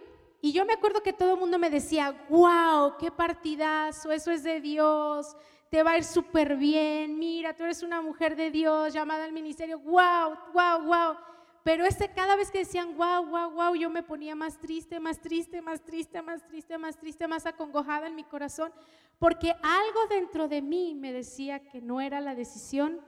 y 0.40 0.52
yo 0.52 0.64
me 0.64 0.74
acuerdo 0.74 1.02
que 1.02 1.12
todo 1.12 1.34
el 1.34 1.40
mundo 1.40 1.58
me 1.58 1.70
decía, 1.70 2.26
wow, 2.28 2.96
qué 2.98 3.10
partidazo, 3.10 4.12
eso 4.12 4.30
es 4.30 4.42
de 4.42 4.60
Dios, 4.60 5.36
te 5.70 5.82
va 5.82 5.92
a 5.92 5.98
ir 5.98 6.04
súper 6.04 6.56
bien, 6.56 7.18
mira, 7.18 7.54
tú 7.54 7.64
eres 7.64 7.82
una 7.82 8.00
mujer 8.00 8.36
de 8.36 8.50
Dios 8.50 8.92
llamada 8.92 9.24
al 9.24 9.32
ministerio, 9.32 9.78
wow, 9.78 10.36
wow, 10.52 10.82
wow. 10.82 11.16
Pero 11.64 11.84
ese, 11.84 12.12
cada 12.12 12.36
vez 12.36 12.52
que 12.52 12.58
decían 12.58 12.96
wow, 12.96 13.26
wow, 13.26 13.50
wow, 13.50 13.74
yo 13.74 13.90
me 13.90 14.04
ponía 14.04 14.36
más 14.36 14.60
triste, 14.60 15.00
más 15.00 15.20
triste, 15.20 15.60
más 15.60 15.82
triste, 15.84 16.22
más 16.22 16.46
triste, 16.46 16.78
más 16.78 16.96
triste, 16.96 17.26
más 17.26 17.44
acongojada 17.44 18.06
en 18.06 18.14
mi 18.14 18.22
corazón, 18.22 18.72
porque 19.18 19.50
algo 19.50 20.06
dentro 20.08 20.46
de 20.46 20.62
mí 20.62 20.94
me 20.94 21.12
decía 21.12 21.68
que 21.68 21.80
no 21.80 22.00
era 22.00 22.20
la 22.20 22.36
decisión 22.36 23.00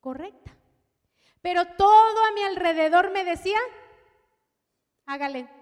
correcta. 0.00 0.50
Pero 1.42 1.64
todo 1.76 2.24
a 2.24 2.32
mi 2.32 2.42
alrededor 2.42 3.12
me 3.12 3.24
decía, 3.24 3.58
hágale. 5.06 5.59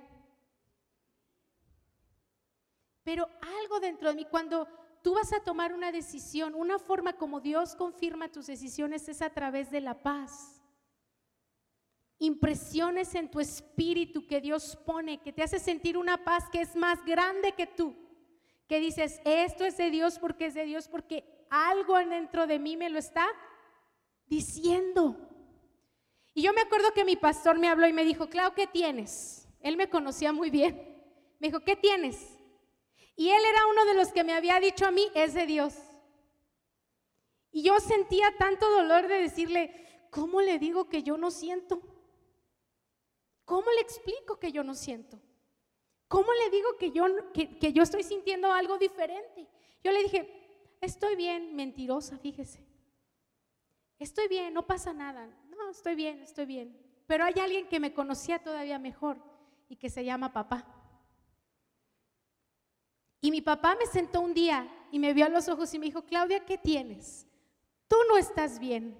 Pero 3.08 3.26
algo 3.62 3.80
dentro 3.80 4.10
de 4.10 4.16
mí, 4.16 4.26
cuando 4.26 4.68
tú 5.00 5.14
vas 5.14 5.32
a 5.32 5.40
tomar 5.40 5.72
una 5.72 5.90
decisión, 5.90 6.54
una 6.54 6.78
forma 6.78 7.14
como 7.14 7.40
Dios 7.40 7.74
confirma 7.74 8.30
tus 8.30 8.48
decisiones 8.48 9.08
es 9.08 9.22
a 9.22 9.30
través 9.30 9.70
de 9.70 9.80
la 9.80 10.02
paz. 10.02 10.60
Impresiones 12.18 13.14
en 13.14 13.30
tu 13.30 13.40
espíritu 13.40 14.26
que 14.26 14.42
Dios 14.42 14.76
pone, 14.84 15.22
que 15.22 15.32
te 15.32 15.42
hace 15.42 15.58
sentir 15.58 15.96
una 15.96 16.22
paz 16.22 16.50
que 16.50 16.60
es 16.60 16.76
más 16.76 17.02
grande 17.06 17.52
que 17.52 17.66
tú. 17.66 17.96
Que 18.66 18.78
dices, 18.78 19.22
esto 19.24 19.64
es 19.64 19.78
de 19.78 19.90
Dios 19.90 20.18
porque 20.18 20.44
es 20.44 20.52
de 20.52 20.66
Dios, 20.66 20.86
porque 20.86 21.24
algo 21.48 21.96
dentro 21.96 22.46
de 22.46 22.58
mí 22.58 22.76
me 22.76 22.90
lo 22.90 22.98
está 22.98 23.26
diciendo. 24.26 25.16
Y 26.34 26.42
yo 26.42 26.52
me 26.52 26.60
acuerdo 26.60 26.92
que 26.92 27.06
mi 27.06 27.16
pastor 27.16 27.58
me 27.58 27.68
habló 27.68 27.88
y 27.88 27.94
me 27.94 28.04
dijo, 28.04 28.28
Clau, 28.28 28.52
¿qué 28.52 28.66
tienes? 28.66 29.48
Él 29.60 29.78
me 29.78 29.88
conocía 29.88 30.30
muy 30.30 30.50
bien. 30.50 30.94
Me 31.38 31.46
dijo, 31.46 31.60
¿qué 31.60 31.74
tienes? 31.74 32.37
Y 33.18 33.30
él 33.30 33.44
era 33.44 33.66
uno 33.66 33.84
de 33.84 33.94
los 33.94 34.12
que 34.12 34.22
me 34.22 34.32
había 34.32 34.60
dicho 34.60 34.86
a 34.86 34.92
mí, 34.92 35.10
es 35.12 35.34
de 35.34 35.44
Dios. 35.44 35.74
Y 37.50 37.64
yo 37.64 37.80
sentía 37.80 38.32
tanto 38.38 38.70
dolor 38.70 39.08
de 39.08 39.20
decirle, 39.20 40.06
¿cómo 40.08 40.40
le 40.40 40.60
digo 40.60 40.88
que 40.88 41.02
yo 41.02 41.16
no 41.18 41.32
siento? 41.32 41.82
¿Cómo 43.44 43.72
le 43.72 43.80
explico 43.80 44.38
que 44.38 44.52
yo 44.52 44.62
no 44.62 44.72
siento? 44.72 45.20
¿Cómo 46.06 46.28
le 46.32 46.50
digo 46.50 46.76
que 46.78 46.92
yo, 46.92 47.06
que, 47.32 47.72
yo 47.72 47.82
estoy 47.82 48.04
sintiendo 48.04 48.52
algo 48.52 48.78
diferente? 48.78 49.48
Yo 49.82 49.90
le 49.90 50.04
dije, 50.04 50.76
estoy 50.80 51.16
bien, 51.16 51.56
mentirosa, 51.56 52.18
fíjese. 52.18 52.64
Estoy 53.98 54.28
bien, 54.28 54.54
no 54.54 54.64
pasa 54.64 54.92
nada. 54.92 55.26
No, 55.48 55.70
estoy 55.70 55.96
bien, 55.96 56.20
estoy 56.20 56.46
bien. 56.46 56.80
Pero 57.08 57.24
hay 57.24 57.34
alguien 57.40 57.66
que 57.66 57.80
me 57.80 57.92
conocía 57.92 58.38
todavía 58.38 58.78
mejor 58.78 59.18
y 59.68 59.74
que 59.74 59.90
se 59.90 60.04
llama 60.04 60.32
papá. 60.32 60.77
Y 63.20 63.30
mi 63.30 63.40
papá 63.40 63.76
me 63.78 63.86
sentó 63.86 64.20
un 64.20 64.32
día 64.32 64.68
y 64.92 64.98
me 64.98 65.12
vio 65.12 65.26
a 65.26 65.28
los 65.28 65.48
ojos 65.48 65.72
y 65.74 65.78
me 65.78 65.86
dijo, 65.86 66.04
Claudia, 66.04 66.44
¿qué 66.44 66.56
tienes? 66.56 67.26
Tú 67.88 67.96
no 68.08 68.16
estás 68.16 68.58
bien. 68.58 68.96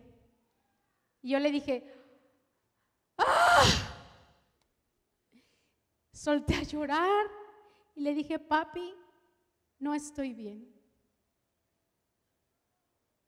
Y 1.23 1.31
yo 1.31 1.39
le 1.39 1.51
dije, 1.51 1.85
¡ah! 3.17 3.65
Solté 6.13 6.55
a 6.55 6.63
llorar 6.63 7.27
y 7.95 8.01
le 8.01 8.15
dije, 8.15 8.39
papi, 8.39 8.95
no 9.79 9.95
estoy 9.95 10.35
bien. 10.35 10.75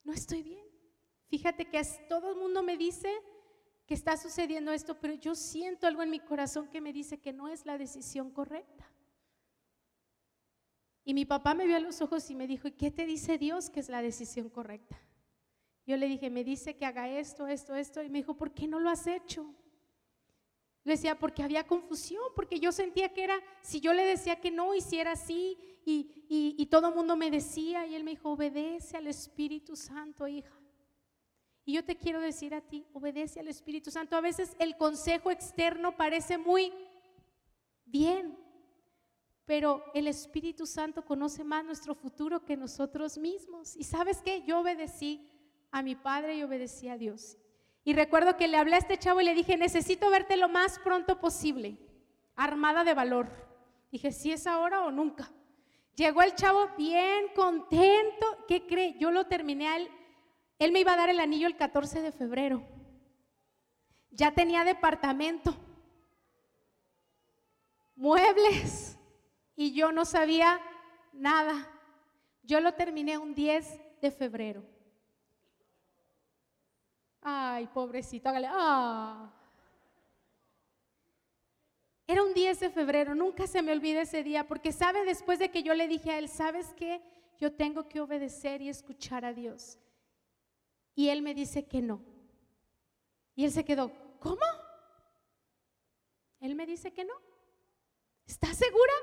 No 0.03 0.13
estoy 0.13 0.43
bien. 0.43 0.67
Fíjate 1.29 1.71
que 1.71 1.81
todo 2.09 2.31
el 2.31 2.37
mundo 2.37 2.63
me 2.65 2.77
dice 2.77 3.15
que 3.87 3.95
está 3.95 4.17
sucediendo 4.17 4.73
esto, 4.73 4.99
pero 5.01 5.15
yo 5.15 5.37
siento 5.37 5.87
algo 5.87 6.03
en 6.03 6.11
mi 6.11 6.19
corazón 6.19 6.69
que 6.69 6.81
me 6.81 6.93
dice 6.93 7.21
que 7.21 7.33
no 7.33 7.47
es 7.47 7.65
la 7.65 7.79
decisión 7.79 8.33
correcta. 8.33 8.90
Y 11.11 11.15
mi 11.15 11.25
papá 11.25 11.55
me 11.55 11.67
vio 11.67 11.77
a 11.77 11.81
los 11.81 12.01
ojos 12.03 12.31
y 12.31 12.37
me 12.37 12.47
dijo, 12.47 12.69
¿y 12.69 12.71
qué 12.71 12.93
te 12.93 13.05
dice 13.05 13.37
Dios 13.37 13.69
que 13.69 13.81
es 13.81 13.89
la 13.89 14.01
decisión 14.01 14.49
correcta? 14.49 14.97
Yo 15.85 15.97
le 15.97 16.07
dije, 16.07 16.31
me 16.31 16.45
dice 16.45 16.77
que 16.77 16.87
haga 16.87 17.09
esto, 17.09 17.49
esto, 17.49 17.75
esto. 17.75 18.01
Y 18.01 18.09
me 18.09 18.19
dijo, 18.19 18.35
¿por 18.35 18.53
qué 18.53 18.69
no 18.69 18.79
lo 18.79 18.89
has 18.89 19.09
hecho? 19.09 19.53
Le 20.85 20.93
decía, 20.93 21.19
porque 21.19 21.43
había 21.43 21.67
confusión, 21.67 22.23
porque 22.37 22.61
yo 22.61 22.71
sentía 22.71 23.13
que 23.13 23.25
era, 23.25 23.35
si 23.61 23.81
yo 23.81 23.93
le 23.93 24.05
decía 24.05 24.37
que 24.37 24.53
no, 24.53 24.73
hiciera 24.73 25.11
así, 25.11 25.59
y, 25.85 26.55
y, 26.57 26.67
todo 26.67 26.91
el 26.91 26.95
mundo 26.95 27.17
me 27.17 27.29
decía, 27.29 27.85
y 27.89 27.97
él 27.97 28.05
me 28.05 28.13
dijo, 28.13 28.31
obedece 28.31 28.97
al 28.97 29.09
Espíritu 29.09 29.75
Santo, 29.75 30.29
hija. 30.29 30.55
Y 31.65 31.73
yo 31.73 31.85
te 31.85 31.97
quiero 31.97 32.21
decir 32.21 32.55
a 32.55 32.61
ti, 32.61 32.87
obedece 32.93 33.41
al 33.41 33.49
Espíritu 33.49 33.91
Santo. 33.91 34.15
A 34.15 34.21
veces 34.21 34.55
el 34.61 34.77
consejo 34.77 35.33
externo 35.33 35.97
parece 35.97 36.39
muy 36.39 36.73
bien, 37.85 38.39
pero 39.47 39.85
el 39.95 40.07
Espíritu 40.07 40.67
Santo 40.67 41.05
conoce 41.05 41.45
más 41.45 41.65
nuestro 41.65 41.95
futuro 41.95 42.45
que 42.45 42.57
nosotros 42.57 43.19
mismos. 43.19 43.77
Y 43.77 43.85
sabes 43.85 44.23
qué, 44.23 44.43
yo 44.43 44.61
obedecí 44.61 45.29
a 45.71 45.83
mi 45.83 45.95
padre 45.95 46.37
y 46.37 46.43
obedecí 46.43 46.89
a 46.89 46.97
Dios. 46.97 47.37
Y 47.83 47.95
recuerdo 47.95 48.37
que 48.37 48.49
le 48.49 48.57
hablé 48.57 48.77
a 48.77 48.79
este 48.79 48.99
chavo 48.99 49.21
y 49.21 49.25
le 49.25 49.35
dije, 49.35 49.57
necesito 49.57 50.11
verte 50.11 50.37
lo 50.37 50.49
más 50.49 50.79
pronto 50.79 51.19
posible, 51.19 51.79
armada 52.37 52.85
de 52.85 52.95
valor. 52.95 53.29
Dije, 53.91 54.13
si 54.13 54.33
es 54.33 54.47
ahora 54.47 54.83
o 54.85 54.91
nunca. 54.91 55.31
Llegó 55.97 56.23
el 56.23 56.35
chavo 56.35 56.69
bien 56.79 57.27
contento. 57.35 58.27
¿Qué 58.47 58.67
cree? 58.67 58.97
Yo 58.99 59.11
lo 59.11 59.27
terminé, 59.27 59.77
él, 59.77 59.91
él 60.59 60.73
me 60.73 60.81
iba 60.81 60.93
a 60.93 60.97
dar 60.97 61.09
el 61.11 61.21
anillo 61.21 61.47
el 61.47 61.57
14 61.57 62.03
de 62.03 62.13
febrero. 62.13 62.63
Ya 64.11 64.33
tenía 64.33 64.65
departamento, 64.65 65.55
muebles, 67.95 68.90
y 69.61 69.73
yo 69.73 69.93
no 69.93 70.07
sabía 70.07 70.59
nada. 71.13 71.71
Yo 72.43 72.61
lo 72.61 72.73
terminé 72.73 73.19
un 73.19 73.35
10 73.35 73.79
de 74.01 74.11
febrero. 74.11 74.65
Ay, 77.21 77.67
pobrecito, 77.67 78.31
hágale. 78.31 78.49
Ah. 78.51 79.31
Era 82.07 82.23
un 82.23 82.33
10 82.33 82.59
de 82.59 82.71
febrero, 82.71 83.15
nunca 83.15 83.47
se 83.47 83.61
me 83.61 83.73
olvida 83.73 84.01
ese 84.01 84.25
día, 84.25 84.49
porque 84.49 84.73
sabe, 84.73 85.05
después 85.05 85.39
de 85.39 85.51
que 85.51 85.63
yo 85.63 85.75
le 85.75 85.89
dije 85.89 86.11
a 86.11 86.19
él, 86.19 86.31
¿sabes 86.31 86.73
qué? 86.73 87.03
Yo 87.39 87.53
tengo 87.53 87.87
que 87.87 88.01
obedecer 88.01 88.63
y 88.63 88.71
escuchar 88.71 89.27
a 89.27 89.35
Dios. 89.35 89.79
Y 90.95 91.11
él 91.11 91.21
me 91.21 91.35
dice 91.35 91.67
que 91.67 91.83
no. 91.83 92.03
Y 93.37 93.45
él 93.45 93.53
se 93.53 93.67
quedó, 93.67 93.93
¿cómo? 94.21 94.41
Él 96.41 96.55
me 96.55 96.65
dice 96.65 96.95
que 96.95 97.05
no. 97.05 97.15
¿Estás 98.27 98.57
segura? 98.57 98.95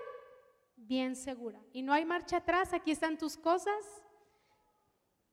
Bien 0.78 1.16
segura. 1.16 1.60
Y 1.74 1.82
no 1.82 1.92
hay 1.92 2.06
marcha 2.06 2.38
atrás, 2.38 2.72
aquí 2.72 2.92
están 2.92 3.18
tus 3.18 3.36
cosas. 3.36 3.84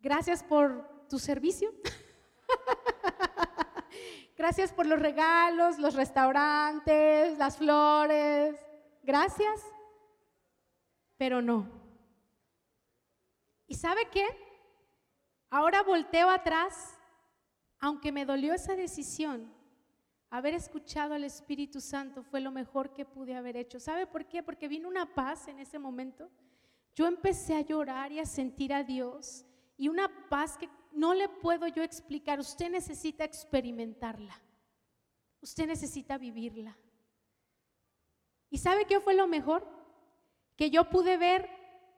Gracias 0.01 0.43
por 0.43 1.07
tu 1.09 1.19
servicio. 1.19 1.73
Gracias 4.37 4.73
por 4.73 4.87
los 4.87 4.99
regalos, 4.99 5.79
los 5.79 5.95
restaurantes, 5.95 7.39
las 7.39 7.57
flores. 7.57 8.57
Gracias. 9.03 9.63
Pero 11.17 11.41
no. 11.41 11.69
¿Y 13.67 13.77
sabe 13.77 14.09
qué? 14.11 14.27
Ahora 15.51 15.83
volteo 15.83 16.31
atrás, 16.31 16.99
aunque 17.79 18.11
me 18.11 18.25
dolió 18.25 18.55
esa 18.55 18.75
decisión, 18.75 19.55
haber 20.37 20.55
escuchado 20.55 21.15
al 21.15 21.23
Espíritu 21.23 21.81
Santo 21.81 22.25
fue 22.25 22.41
lo 22.41 22.51
mejor 22.51 22.93
que 22.93 23.05
pude 23.05 23.37
haber 23.37 23.57
hecho. 23.57 23.79
¿Sabe 23.79 24.05
por 24.05 24.27
qué? 24.27 24.43
Porque 24.43 24.67
vino 24.67 24.89
una 24.89 25.15
paz 25.15 25.47
en 25.47 25.61
ese 25.61 25.79
momento. 25.79 26.29
Yo 26.93 27.07
empecé 27.07 27.55
a 27.55 27.61
llorar 27.61 28.11
y 28.11 28.19
a 28.19 28.27
sentir 28.27 28.75
a 28.75 28.83
Dios 28.83 29.47
y 29.77 29.87
una 29.87 30.11
paz 30.29 30.59
que 30.59 30.69
no 30.93 31.15
le 31.15 31.29
puedo 31.29 31.69
yo 31.69 31.85
explicar, 31.85 32.41
usted 32.41 32.69
necesita 32.69 33.23
experimentarla, 33.23 34.35
usted 35.41 35.69
necesita 35.69 36.19
vivirla. 36.19 36.77
¿Y 38.51 38.59
sabe 38.59 38.87
qué 38.87 38.99
fue 38.99 39.15
lo 39.15 39.29
mejor? 39.29 39.65
Que 40.57 40.69
yo 40.69 40.91
pude 40.91 41.17
ver 41.17 41.49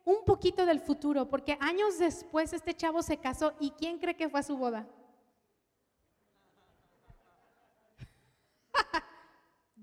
un 0.05 0.25
poquito 0.27 0.66
del 0.66 0.81
futuro, 0.81 1.31
porque 1.31 1.57
años 1.59 1.99
después 1.99 2.53
este 2.53 2.75
chavo 2.75 3.03
se 3.03 3.16
casó 3.16 3.55
y 3.61 3.70
¿quién 3.70 3.99
cree 3.99 4.14
que 4.14 4.29
fue 4.29 4.40
a 4.40 4.42
su 4.42 4.59
boda? 4.59 4.87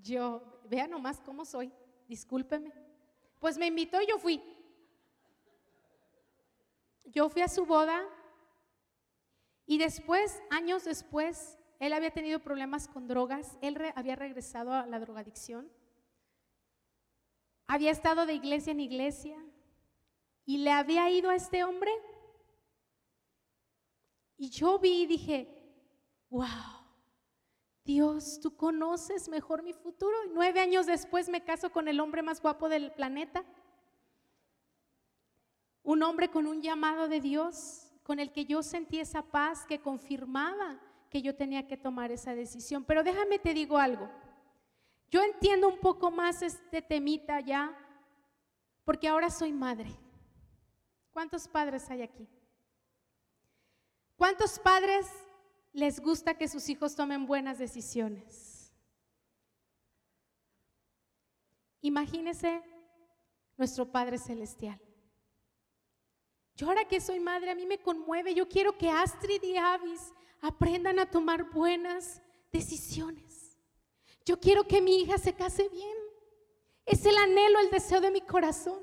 Yo, 0.03 0.43
vea 0.69 0.87
nomás 0.87 1.19
cómo 1.21 1.45
soy, 1.45 1.71
discúlpeme. 2.07 2.71
Pues 3.39 3.57
me 3.57 3.67
invitó 3.67 4.01
y 4.01 4.07
yo 4.07 4.19
fui. 4.19 4.41
Yo 7.05 7.29
fui 7.29 7.41
a 7.41 7.47
su 7.47 7.65
boda 7.65 8.03
y 9.65 9.77
después, 9.77 10.41
años 10.49 10.83
después, 10.83 11.57
él 11.79 11.93
había 11.93 12.11
tenido 12.11 12.39
problemas 12.39 12.87
con 12.87 13.07
drogas, 13.07 13.57
él 13.61 13.77
había 13.95 14.15
regresado 14.15 14.73
a 14.73 14.85
la 14.85 14.99
drogadicción, 14.99 15.69
había 17.67 17.91
estado 17.91 18.25
de 18.25 18.33
iglesia 18.33 18.71
en 18.71 18.79
iglesia 18.79 19.37
y 20.45 20.57
le 20.57 20.71
había 20.71 21.09
ido 21.09 21.29
a 21.29 21.35
este 21.35 21.63
hombre. 21.63 21.91
Y 24.37 24.49
yo 24.49 24.79
vi 24.79 25.03
y 25.03 25.07
dije, 25.07 25.47
wow, 26.29 26.47
Dios, 27.85 28.39
tú 28.41 28.55
conoces 28.55 29.27
mejor 29.27 29.61
mi 29.61 29.73
futuro. 29.73 30.17
Nueve 30.33 30.61
años 30.61 30.85
después 30.85 31.27
me 31.27 31.43
caso 31.43 31.71
con 31.71 31.87
el 31.87 31.99
hombre 31.99 32.21
más 32.21 32.41
guapo 32.41 32.69
del 32.69 32.91
planeta. 32.91 33.43
Un 35.83 36.01
hombre 36.03 36.29
con 36.29 36.47
un 36.47 36.61
llamado 36.61 37.07
de 37.09 37.19
Dios 37.19 37.91
con 38.03 38.19
el 38.19 38.31
que 38.31 38.45
yo 38.45 38.63
sentí 38.63 38.99
esa 38.99 39.21
paz 39.21 39.65
que 39.65 39.79
confirmaba 39.79 40.79
que 41.09 41.21
yo 41.21 41.35
tenía 41.35 41.67
que 41.67 41.77
tomar 41.77 42.11
esa 42.11 42.33
decisión. 42.33 42.83
Pero 42.85 43.03
déjame 43.03 43.37
te 43.37 43.53
digo 43.53 43.77
algo. 43.77 44.09
Yo 45.09 45.21
entiendo 45.21 45.67
un 45.67 45.79
poco 45.79 46.09
más 46.09 46.41
este 46.41 46.81
temita 46.81 47.39
ya, 47.39 47.77
porque 48.83 49.07
ahora 49.07 49.29
soy 49.29 49.51
madre. 49.51 49.91
¿Cuántos 51.11 51.47
padres 51.47 51.87
hay 51.91 52.01
aquí? 52.01 52.27
¿Cuántos 54.15 54.57
padres 54.57 55.07
les 55.73 55.99
gusta 55.99 56.37
que 56.37 56.47
sus 56.47 56.69
hijos 56.69 56.95
tomen 56.95 57.25
buenas 57.25 57.57
decisiones? 57.57 58.73
Imagínese 61.81 62.63
nuestro 63.57 63.91
Padre 63.91 64.17
Celestial. 64.17 64.79
Yo 66.55 66.67
ahora 66.67 66.87
que 66.87 67.01
soy 67.01 67.19
madre, 67.19 67.51
a 67.51 67.55
mí 67.55 67.65
me 67.65 67.81
conmueve. 67.81 68.33
Yo 68.33 68.47
quiero 68.47 68.77
que 68.77 68.89
Astrid 68.89 69.41
y 69.43 69.57
Avis 69.57 70.13
aprendan 70.41 70.99
a 70.99 71.09
tomar 71.09 71.49
buenas 71.51 72.21
decisiones. 72.51 73.57
Yo 74.25 74.39
quiero 74.39 74.65
que 74.65 74.81
mi 74.81 75.01
hija 75.01 75.17
se 75.17 75.33
case 75.33 75.67
bien. 75.69 75.97
Es 76.85 77.05
el 77.05 77.17
anhelo, 77.17 77.59
el 77.59 77.69
deseo 77.69 77.99
de 77.99 78.11
mi 78.11 78.21
corazón. 78.21 78.79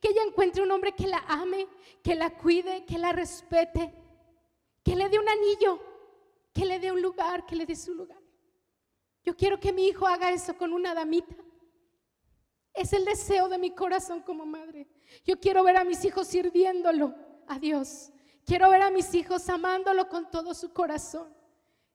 Que 0.00 0.08
ella 0.08 0.22
encuentre 0.26 0.62
un 0.62 0.70
hombre 0.70 0.92
que 0.92 1.06
la 1.06 1.18
ame, 1.26 1.66
que 2.02 2.14
la 2.14 2.30
cuide, 2.30 2.84
que 2.84 2.98
la 2.98 3.12
respete, 3.12 3.92
que 4.84 4.94
le 4.94 5.08
dé 5.08 5.18
un 5.18 5.28
anillo, 5.28 5.80
que 6.56 6.64
le 6.64 6.78
dé 6.78 6.90
un 6.90 7.02
lugar, 7.02 7.44
que 7.44 7.54
le 7.54 7.66
dé 7.66 7.76
su 7.76 7.92
lugar. 7.94 8.18
Yo 9.22 9.36
quiero 9.36 9.60
que 9.60 9.74
mi 9.74 9.88
hijo 9.88 10.06
haga 10.06 10.30
eso 10.30 10.56
con 10.56 10.72
una 10.72 10.94
damita. 10.94 11.36
Es 12.72 12.94
el 12.94 13.04
deseo 13.04 13.50
de 13.50 13.58
mi 13.58 13.72
corazón 13.72 14.22
como 14.22 14.46
madre. 14.46 14.88
Yo 15.22 15.38
quiero 15.38 15.62
ver 15.62 15.76
a 15.76 15.84
mis 15.84 16.02
hijos 16.06 16.28
sirviéndolo 16.28 17.14
a 17.46 17.58
Dios. 17.58 18.10
Quiero 18.46 18.70
ver 18.70 18.80
a 18.80 18.90
mis 18.90 19.14
hijos 19.14 19.46
amándolo 19.50 20.08
con 20.08 20.30
todo 20.30 20.54
su 20.54 20.72
corazón. 20.72 21.28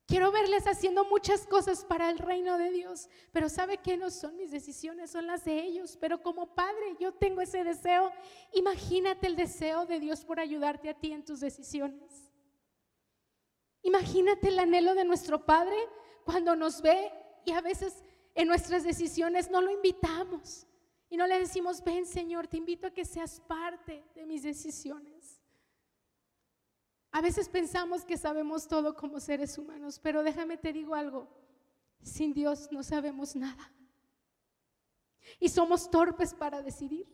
Quiero 0.05 0.31
verles 0.31 0.67
haciendo 0.67 1.05
muchas 1.05 1.47
cosas 1.47 1.83
para 1.83 2.11
el 2.11 2.19
reino 2.19 2.59
de 2.59 2.69
Dios. 2.69 3.09
Pero 3.31 3.49
sabe 3.49 3.79
que 3.79 3.97
no 3.97 4.11
son 4.11 4.37
mis 4.37 4.51
decisiones, 4.51 5.09
son 5.09 5.25
las 5.25 5.43
de 5.43 5.59
ellos. 5.63 5.97
Pero 5.99 6.21
como 6.21 6.53
padre 6.53 6.97
yo 6.99 7.13
tengo 7.13 7.41
ese 7.41 7.63
deseo. 7.63 8.11
Imagínate 8.53 9.25
el 9.25 9.35
deseo 9.35 9.87
de 9.87 9.99
Dios 9.99 10.23
por 10.23 10.39
ayudarte 10.39 10.87
a 10.87 10.93
ti 10.93 11.13
en 11.13 11.25
tus 11.25 11.39
decisiones. 11.39 12.20
Imagínate 13.83 14.49
el 14.49 14.59
anhelo 14.59 14.93
de 14.95 15.05
nuestro 15.05 15.45
Padre 15.45 15.75
cuando 16.23 16.55
nos 16.55 16.81
ve 16.81 17.11
y 17.45 17.51
a 17.51 17.61
veces 17.61 18.03
en 18.35 18.47
nuestras 18.47 18.83
decisiones 18.83 19.49
no 19.49 19.61
lo 19.61 19.71
invitamos. 19.71 20.67
Y 21.09 21.17
no 21.17 21.27
le 21.27 21.39
decimos, 21.39 21.83
ven 21.83 22.05
Señor, 22.05 22.47
te 22.47 22.57
invito 22.57 22.87
a 22.87 22.91
que 22.91 23.03
seas 23.03 23.41
parte 23.41 24.05
de 24.15 24.25
mis 24.25 24.43
decisiones. 24.43 25.41
A 27.11 27.19
veces 27.19 27.49
pensamos 27.49 28.05
que 28.05 28.17
sabemos 28.17 28.67
todo 28.67 28.95
como 28.95 29.19
seres 29.19 29.57
humanos, 29.57 29.99
pero 29.99 30.23
déjame 30.23 30.57
te 30.57 30.71
digo 30.71 30.95
algo, 30.95 31.27
sin 32.01 32.33
Dios 32.33 32.69
no 32.71 32.83
sabemos 32.83 33.35
nada. 33.35 33.73
Y 35.39 35.49
somos 35.49 35.91
torpes 35.91 36.33
para 36.33 36.61
decidir. 36.61 37.07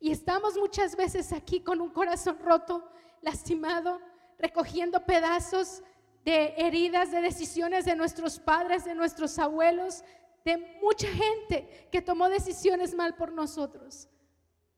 Y 0.00 0.10
estamos 0.10 0.56
muchas 0.56 0.96
veces 0.96 1.32
aquí 1.32 1.60
con 1.60 1.80
un 1.80 1.90
corazón 1.90 2.38
roto, 2.40 2.90
lastimado, 3.20 4.00
recogiendo 4.38 5.04
pedazos 5.04 5.82
de 6.24 6.54
heridas, 6.56 7.10
de 7.10 7.20
decisiones 7.20 7.84
de 7.84 7.96
nuestros 7.96 8.38
padres, 8.38 8.84
de 8.84 8.94
nuestros 8.94 9.38
abuelos, 9.38 10.04
de 10.44 10.56
mucha 10.82 11.08
gente 11.08 11.88
que 11.90 12.02
tomó 12.02 12.28
decisiones 12.28 12.94
mal 12.94 13.16
por 13.16 13.32
nosotros. 13.32 14.08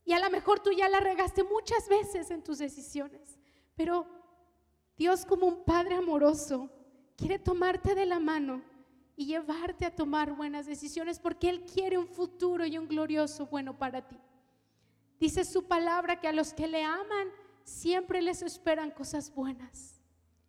Y 0.04 0.12
a 0.12 0.18
lo 0.18 0.30
mejor 0.30 0.60
tú 0.60 0.72
ya 0.72 0.88
la 0.88 1.00
regaste 1.00 1.44
muchas 1.44 1.88
veces 1.88 2.30
en 2.30 2.42
tus 2.42 2.58
decisiones, 2.58 3.38
pero 3.76 4.06
Dios 4.96 5.24
como 5.24 5.46
un 5.46 5.64
Padre 5.64 5.94
amoroso 5.94 6.70
quiere 7.16 7.38
tomarte 7.38 7.94
de 7.94 8.06
la 8.06 8.18
mano 8.18 8.62
y 9.16 9.26
llevarte 9.26 9.84
a 9.84 9.94
tomar 9.94 10.32
buenas 10.32 10.66
decisiones 10.66 11.18
porque 11.18 11.50
Él 11.50 11.64
quiere 11.64 11.98
un 11.98 12.06
futuro 12.08 12.64
y 12.64 12.78
un 12.78 12.88
glorioso 12.88 13.46
bueno 13.46 13.76
para 13.78 14.08
ti. 14.08 14.18
Dice 15.18 15.44
su 15.44 15.68
palabra 15.68 16.20
que 16.20 16.28
a 16.28 16.32
los 16.32 16.54
que 16.54 16.66
le 16.66 16.82
aman 16.82 17.28
siempre 17.64 18.22
les 18.22 18.42
esperan 18.42 18.90
cosas 18.90 19.34
buenas 19.34 20.00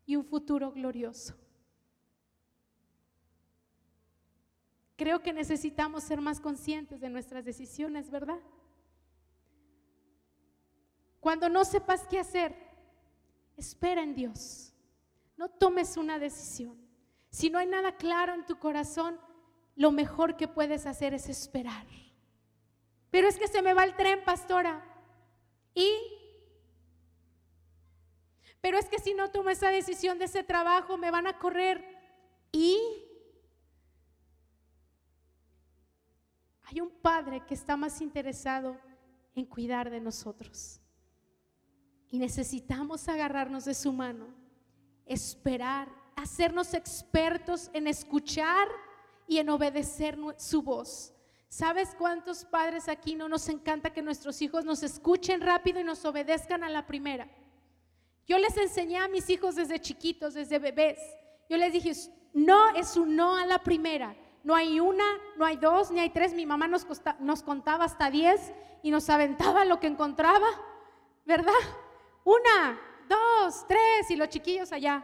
y 0.06 0.16
un 0.16 0.26
futuro 0.26 0.72
glorioso. 0.72 1.36
Creo 4.96 5.22
que 5.22 5.34
necesitamos 5.34 6.04
ser 6.04 6.22
más 6.22 6.40
conscientes 6.40 7.02
de 7.02 7.10
nuestras 7.10 7.44
decisiones, 7.44 8.12
¿verdad? 8.12 8.40
Cuando 11.20 11.50
no 11.50 11.66
sepas 11.66 12.08
qué 12.08 12.20
hacer, 12.20 12.56
espera 13.58 14.04
en 14.04 14.14
Dios. 14.14 14.74
No 15.38 15.50
tomes 15.50 15.98
una 15.98 16.20
decisión. 16.20 16.78
Si 17.30 17.50
no 17.50 17.58
hay 17.58 17.68
nada 17.68 17.96
claro 17.96 18.34
en 18.34 18.46
tu 18.46 18.60
corazón, 18.60 19.20
lo 19.76 19.92
mejor 19.92 20.38
que 20.38 20.48
puedes 20.48 20.86
hacer 20.86 21.14
es 21.14 21.30
esperar. 21.30 21.88
Pero 23.10 23.28
es 23.28 23.40
que 23.40 23.48
se 23.48 23.62
me 23.62 23.74
va 23.74 23.84
el 23.84 23.96
tren, 23.96 24.24
pastora. 24.24 24.84
Y 25.74 25.90
pero 28.62 28.78
es 28.78 28.88
que 28.88 29.00
si 29.00 29.16
no 29.16 29.32
tomo 29.32 29.50
esa 29.50 29.70
decisión 29.70 30.20
de 30.20 30.26
ese 30.26 30.44
trabajo, 30.44 30.98
me 30.98 31.10
van 31.10 31.26
a 31.26 31.40
correr. 31.40 31.84
Y 32.52 32.80
hay 36.64 36.80
un 36.80 36.92
padre 37.02 37.44
que 37.46 37.56
está 37.56 37.76
más 37.76 38.00
interesado 38.02 38.80
en 39.34 39.46
cuidar 39.46 39.90
de 39.90 40.00
nosotros. 40.00 40.80
Y 42.10 42.20
necesitamos 42.20 43.08
agarrarnos 43.08 43.66
de 43.66 43.74
su 43.74 43.92
mano, 43.92 44.28
esperar, 45.06 45.90
hacernos 46.16 46.76
expertos 46.76 47.72
en 47.74 47.88
escuchar 47.88 48.68
y 49.28 49.40
en 49.40 49.50
obedecer 49.50 50.18
su 50.38 50.62
voz. 50.62 51.14
¿Sabes 51.48 51.96
cuántos 51.98 52.46
padres 52.46 52.88
aquí 52.88 53.16
no 53.16 53.28
nos 53.28 53.50
encanta 53.50 53.92
que 53.92 54.02
nuestros 54.02 54.42
hijos 54.42 54.66
nos 54.66 54.84
escuchen 54.84 55.42
rápido 55.42 55.80
y 55.80 55.84
nos 55.84 56.06
obedezcan 56.06 56.64
a 56.64 56.70
la 56.70 56.86
primera? 56.86 57.28
Yo 58.32 58.38
les 58.38 58.56
enseñé 58.56 58.98
a 58.98 59.10
mis 59.10 59.30
hijos 59.30 59.56
desde 59.56 59.78
chiquitos, 59.78 60.36
desde 60.36 60.58
bebés. 60.58 60.98
Yo 61.50 61.58
les 61.58 61.74
dije, 61.74 61.92
no 62.32 62.74
es 62.76 62.96
un 62.96 63.14
no 63.14 63.36
a 63.36 63.46
la 63.46 63.58
primera. 63.62 64.16
No 64.46 64.56
hay 64.56 64.80
una, 64.80 65.04
no 65.36 65.44
hay 65.44 65.58
dos, 65.58 65.92
ni 65.92 66.00
hay 66.00 66.12
tres. 66.12 66.34
Mi 66.34 66.46
mamá 66.46 66.66
nos, 66.66 66.88
nos 67.20 67.44
contaba 67.44 67.84
hasta 67.84 68.10
diez 68.10 68.54
y 68.84 68.90
nos 68.90 69.10
aventaba 69.10 69.66
lo 69.66 69.82
que 69.82 69.88
encontraba, 69.88 70.48
¿verdad? 71.26 71.52
Una, 72.24 72.80
dos, 73.10 73.68
tres 73.68 74.10
y 74.10 74.16
los 74.16 74.30
chiquillos 74.30 74.72
allá. 74.72 75.04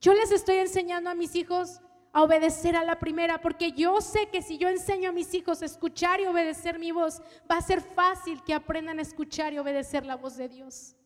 Yo 0.00 0.12
les 0.12 0.32
estoy 0.32 0.56
enseñando 0.56 1.08
a 1.08 1.14
mis 1.14 1.36
hijos 1.36 1.80
a 2.12 2.22
obedecer 2.22 2.74
a 2.74 2.84
la 2.84 2.98
primera, 2.98 3.40
porque 3.40 3.72
yo 3.72 4.00
sé 4.00 4.28
que 4.28 4.42
si 4.42 4.58
yo 4.58 4.68
enseño 4.68 5.10
a 5.10 5.12
mis 5.12 5.32
hijos 5.34 5.62
a 5.62 5.66
escuchar 5.66 6.20
y 6.20 6.26
obedecer 6.26 6.78
mi 6.78 6.90
voz, 6.90 7.22
va 7.50 7.58
a 7.58 7.62
ser 7.62 7.80
fácil 7.80 8.42
que 8.42 8.52
aprendan 8.52 8.98
a 8.98 9.02
escuchar 9.02 9.52
y 9.52 9.58
obedecer 9.58 10.04
la 10.04 10.16
voz 10.16 10.36
de 10.36 10.48
Dios. 10.48 10.96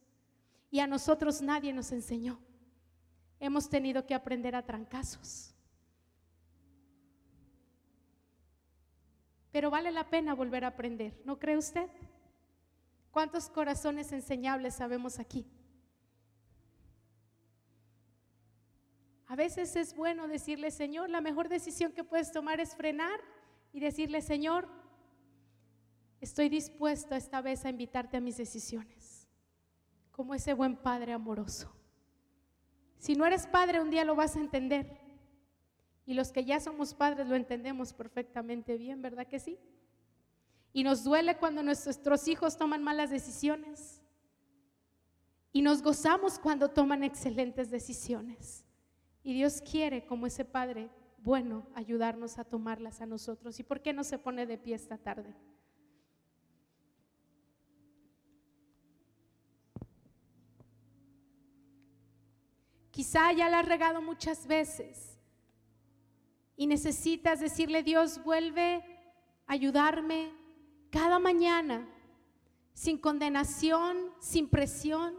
Y 0.71 0.81
a 0.81 0.87
nosotros 0.87 1.43
nadie 1.43 1.73
nos 1.73 1.93
enseñó. 1.93 2.40
Hemos 3.38 3.69
tenido 3.69 4.07
que 4.07 4.14
aprender 4.14 4.57
a 4.57 4.64
trancazos. 4.64 5.55
Pero 9.53 9.71
vale 9.71 9.93
la 9.93 10.09
pena 10.09 10.35
volver 10.35 10.64
a 10.64 10.69
aprender, 10.69 11.21
¿no 11.25 11.38
cree 11.38 11.57
usted? 11.57 11.88
¿Cuántos 13.12 13.49
corazones 13.49 14.11
enseñables 14.11 14.75
sabemos 14.75 15.21
aquí? 15.21 15.47
A 19.26 19.37
veces 19.37 19.74
es 19.76 19.94
bueno 19.94 20.28
decirle, 20.28 20.70
Señor, 20.70 21.08
la 21.10 21.20
mejor 21.20 21.48
decisión 21.48 21.92
que 21.92 22.04
puedes 22.04 22.30
tomar 22.30 22.60
es 22.60 22.76
frenar 22.76 23.20
y 23.72 23.80
decirle, 23.80 24.20
Señor, 24.20 24.68
estoy 26.20 26.48
dispuesto 26.48 27.14
esta 27.14 27.40
vez 27.40 27.64
a 27.64 27.70
invitarte 27.70 28.16
a 28.16 28.20
mis 28.20 28.37
decisiones, 28.37 29.28
como 30.12 30.34
ese 30.34 30.52
buen 30.52 30.76
padre 30.76 31.12
amoroso. 31.12 31.74
Si 32.98 33.14
no 33.14 33.26
eres 33.26 33.46
padre, 33.46 33.80
un 33.80 33.90
día 33.90 34.04
lo 34.04 34.14
vas 34.14 34.37
a 34.37 34.40
entender. 34.40 34.98
Y 36.06 36.14
los 36.14 36.32
que 36.32 36.44
ya 36.44 36.60
somos 36.60 36.94
padres 36.94 37.26
lo 37.26 37.34
entendemos 37.34 37.92
perfectamente 37.92 38.76
bien, 38.76 39.00
¿verdad 39.00 39.26
que 39.26 39.40
sí? 39.40 39.58
Y 40.72 40.84
nos 40.84 41.04
duele 41.04 41.37
cuando 41.37 41.62
nuestros 41.62 42.28
hijos 42.28 42.56
toman 42.56 42.82
malas 42.82 43.10
decisiones. 43.10 44.02
Y 45.52 45.62
nos 45.62 45.82
gozamos 45.82 46.38
cuando 46.38 46.68
toman 46.68 47.04
excelentes 47.04 47.70
decisiones. 47.70 48.63
Y 49.24 49.32
Dios 49.32 49.60
quiere, 49.60 50.04
como 50.04 50.26
ese 50.26 50.44
Padre 50.44 50.90
bueno, 51.24 51.66
ayudarnos 51.74 52.38
a 52.38 52.44
tomarlas 52.44 53.00
a 53.00 53.06
nosotros. 53.06 53.58
¿Y 53.58 53.62
por 53.62 53.80
qué 53.80 53.94
no 53.94 54.04
se 54.04 54.18
pone 54.18 54.44
de 54.44 54.58
pie 54.58 54.74
esta 54.74 54.98
tarde? 54.98 55.34
Quizá 62.90 63.32
ya 63.32 63.48
la 63.48 63.60
has 63.60 63.66
regado 63.66 64.02
muchas 64.02 64.46
veces 64.46 65.18
y 66.56 66.66
necesitas 66.66 67.40
decirle, 67.40 67.82
Dios, 67.82 68.22
vuelve 68.22 68.84
a 69.46 69.54
ayudarme 69.54 70.30
cada 70.90 71.18
mañana, 71.18 71.88
sin 72.74 72.98
condenación, 72.98 73.96
sin 74.20 74.48
presión. 74.48 75.14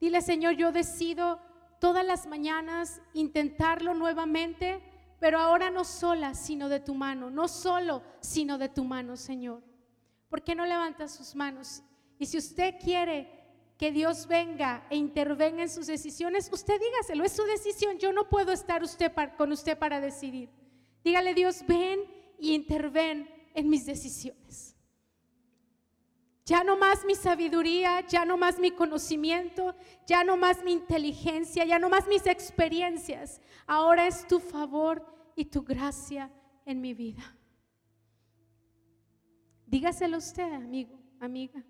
Dile, 0.00 0.22
Señor, 0.22 0.54
yo 0.54 0.70
decido 0.70 1.40
todas 1.80 2.04
las 2.04 2.26
mañanas 2.26 3.00
intentarlo 3.12 3.94
nuevamente, 3.94 4.82
pero 5.20 5.38
ahora 5.38 5.70
no 5.70 5.84
sola, 5.84 6.34
sino 6.34 6.68
de 6.68 6.80
tu 6.80 6.94
mano, 6.94 7.30
no 7.30 7.48
solo, 7.48 8.02
sino 8.20 8.58
de 8.58 8.68
tu 8.68 8.84
mano, 8.84 9.16
Señor. 9.16 9.62
¿Por 10.28 10.42
qué 10.42 10.54
no 10.54 10.66
levanta 10.66 11.08
sus 11.08 11.34
manos? 11.34 11.82
Y 12.18 12.26
si 12.26 12.38
usted 12.38 12.74
quiere 12.82 13.38
que 13.78 13.92
Dios 13.92 14.26
venga 14.26 14.86
e 14.90 14.96
intervenga 14.96 15.62
en 15.62 15.70
sus 15.70 15.86
decisiones, 15.86 16.50
usted 16.52 16.80
dígaselo, 16.80 17.24
es 17.24 17.32
su 17.32 17.44
decisión, 17.44 17.98
yo 17.98 18.12
no 18.12 18.28
puedo 18.28 18.52
estar 18.52 18.82
usted 18.82 19.12
con 19.36 19.52
usted 19.52 19.78
para 19.78 20.00
decidir. 20.00 20.50
Dígale 21.04 21.32
Dios, 21.34 21.64
ven 21.66 22.00
y 22.38 22.54
interven 22.54 23.30
en 23.54 23.68
mis 23.68 23.86
decisiones. 23.86 24.77
Ya 26.48 26.64
no 26.64 26.78
más 26.78 27.04
mi 27.04 27.14
sabiduría, 27.14 28.00
ya 28.06 28.24
no 28.24 28.38
más 28.38 28.58
mi 28.58 28.70
conocimiento, 28.70 29.76
ya 30.06 30.24
no 30.24 30.38
más 30.38 30.64
mi 30.64 30.72
inteligencia, 30.72 31.66
ya 31.66 31.78
no 31.78 31.90
más 31.90 32.08
mis 32.08 32.26
experiencias. 32.26 33.38
Ahora 33.66 34.06
es 34.06 34.26
tu 34.26 34.40
favor 34.40 35.04
y 35.36 35.44
tu 35.44 35.62
gracia 35.62 36.32
en 36.64 36.80
mi 36.80 36.94
vida. 36.94 37.36
Dígaselo 39.66 40.16
usted, 40.16 40.50
amigo, 40.50 40.98
amiga. 41.20 41.62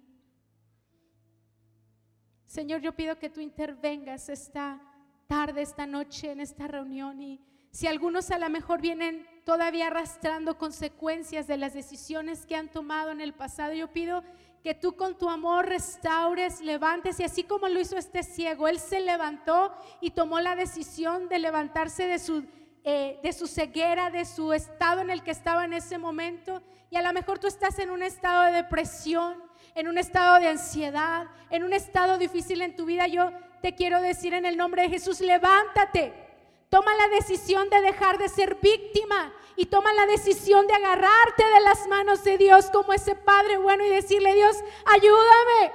Señor, 2.46 2.80
yo 2.80 2.94
pido 2.94 3.18
que 3.18 3.30
tú 3.30 3.40
intervengas 3.40 4.28
esta 4.28 4.80
tarde, 5.26 5.62
esta 5.62 5.88
noche, 5.88 6.30
en 6.30 6.40
esta 6.40 6.68
reunión. 6.68 7.20
Y 7.20 7.40
si 7.72 7.88
algunos 7.88 8.30
a 8.30 8.38
lo 8.38 8.48
mejor 8.48 8.80
vienen 8.80 9.26
todavía 9.44 9.88
arrastrando 9.88 10.56
consecuencias 10.56 11.48
de 11.48 11.56
las 11.56 11.74
decisiones 11.74 12.46
que 12.46 12.54
han 12.54 12.68
tomado 12.68 13.10
en 13.10 13.20
el 13.20 13.34
pasado, 13.34 13.72
yo 13.72 13.92
pido 13.92 14.22
que 14.62 14.74
tú 14.74 14.96
con 14.96 15.16
tu 15.16 15.28
amor 15.28 15.66
restaures, 15.66 16.60
levantes 16.60 17.20
y 17.20 17.24
así 17.24 17.44
como 17.44 17.68
lo 17.68 17.80
hizo 17.80 17.96
este 17.96 18.22
ciego, 18.22 18.68
él 18.68 18.78
se 18.78 19.00
levantó 19.00 19.72
y 20.00 20.10
tomó 20.10 20.40
la 20.40 20.56
decisión 20.56 21.28
de 21.28 21.38
levantarse 21.38 22.06
de 22.06 22.18
su, 22.18 22.44
eh, 22.84 23.18
de 23.22 23.32
su 23.32 23.46
ceguera, 23.46 24.10
de 24.10 24.24
su 24.24 24.52
estado 24.52 25.00
en 25.00 25.10
el 25.10 25.22
que 25.22 25.30
estaba 25.30 25.64
en 25.64 25.72
ese 25.72 25.98
momento. 25.98 26.62
Y 26.90 26.96
a 26.96 27.02
lo 27.02 27.12
mejor 27.12 27.38
tú 27.38 27.46
estás 27.46 27.78
en 27.78 27.90
un 27.90 28.02
estado 28.02 28.44
de 28.44 28.52
depresión, 28.52 29.42
en 29.74 29.88
un 29.88 29.98
estado 29.98 30.38
de 30.40 30.48
ansiedad, 30.48 31.26
en 31.50 31.62
un 31.64 31.72
estado 31.72 32.18
difícil 32.18 32.62
en 32.62 32.74
tu 32.74 32.84
vida. 32.84 33.06
Yo 33.06 33.30
te 33.62 33.74
quiero 33.74 34.00
decir 34.00 34.34
en 34.34 34.44
el 34.44 34.56
nombre 34.56 34.82
de 34.82 34.88
Jesús, 34.88 35.20
levántate 35.20 36.27
Toma 36.68 36.94
la 36.94 37.08
decisión 37.08 37.70
de 37.70 37.80
dejar 37.80 38.18
de 38.18 38.28
ser 38.28 38.56
víctima 38.56 39.32
y 39.56 39.66
toma 39.66 39.92
la 39.94 40.06
decisión 40.06 40.66
de 40.66 40.74
agarrarte 40.74 41.44
de 41.46 41.60
las 41.60 41.86
manos 41.88 42.22
de 42.24 42.36
Dios 42.36 42.70
como 42.70 42.92
ese 42.92 43.14
Padre 43.14 43.56
bueno 43.56 43.84
y 43.84 43.88
decirle, 43.88 44.34
Dios, 44.34 44.56
ayúdame, 44.84 45.72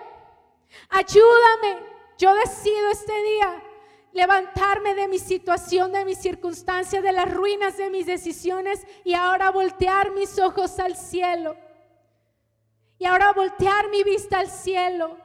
ayúdame. 0.90 1.94
Yo 2.18 2.34
decido 2.36 2.90
este 2.92 3.24
día 3.24 3.64
levantarme 4.14 4.94
de 4.94 5.08
mi 5.08 5.18
situación, 5.18 5.92
de 5.92 6.06
mis 6.06 6.20
circunstancias, 6.20 7.02
de 7.02 7.12
las 7.12 7.34
ruinas 7.34 7.78
de 7.78 7.90
mis 7.90 8.06
decisiones 8.06 8.86
y 9.04 9.16
ahora 9.16 9.50
voltear 9.50 10.12
mis 10.12 10.38
ojos 10.40 10.80
al 10.80 10.96
cielo 10.96 11.58
Y 13.00 13.06
ahora 13.06 13.34
voltear 13.34 13.90
mi 13.90 14.04
vista 14.04 14.40
al 14.40 14.50
cielo 14.50 15.18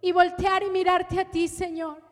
y 0.00 0.12
voltear 0.12 0.62
y 0.62 0.70
mirarte 0.70 1.18
a 1.18 1.28
ti, 1.28 1.48
Señor. 1.48 2.05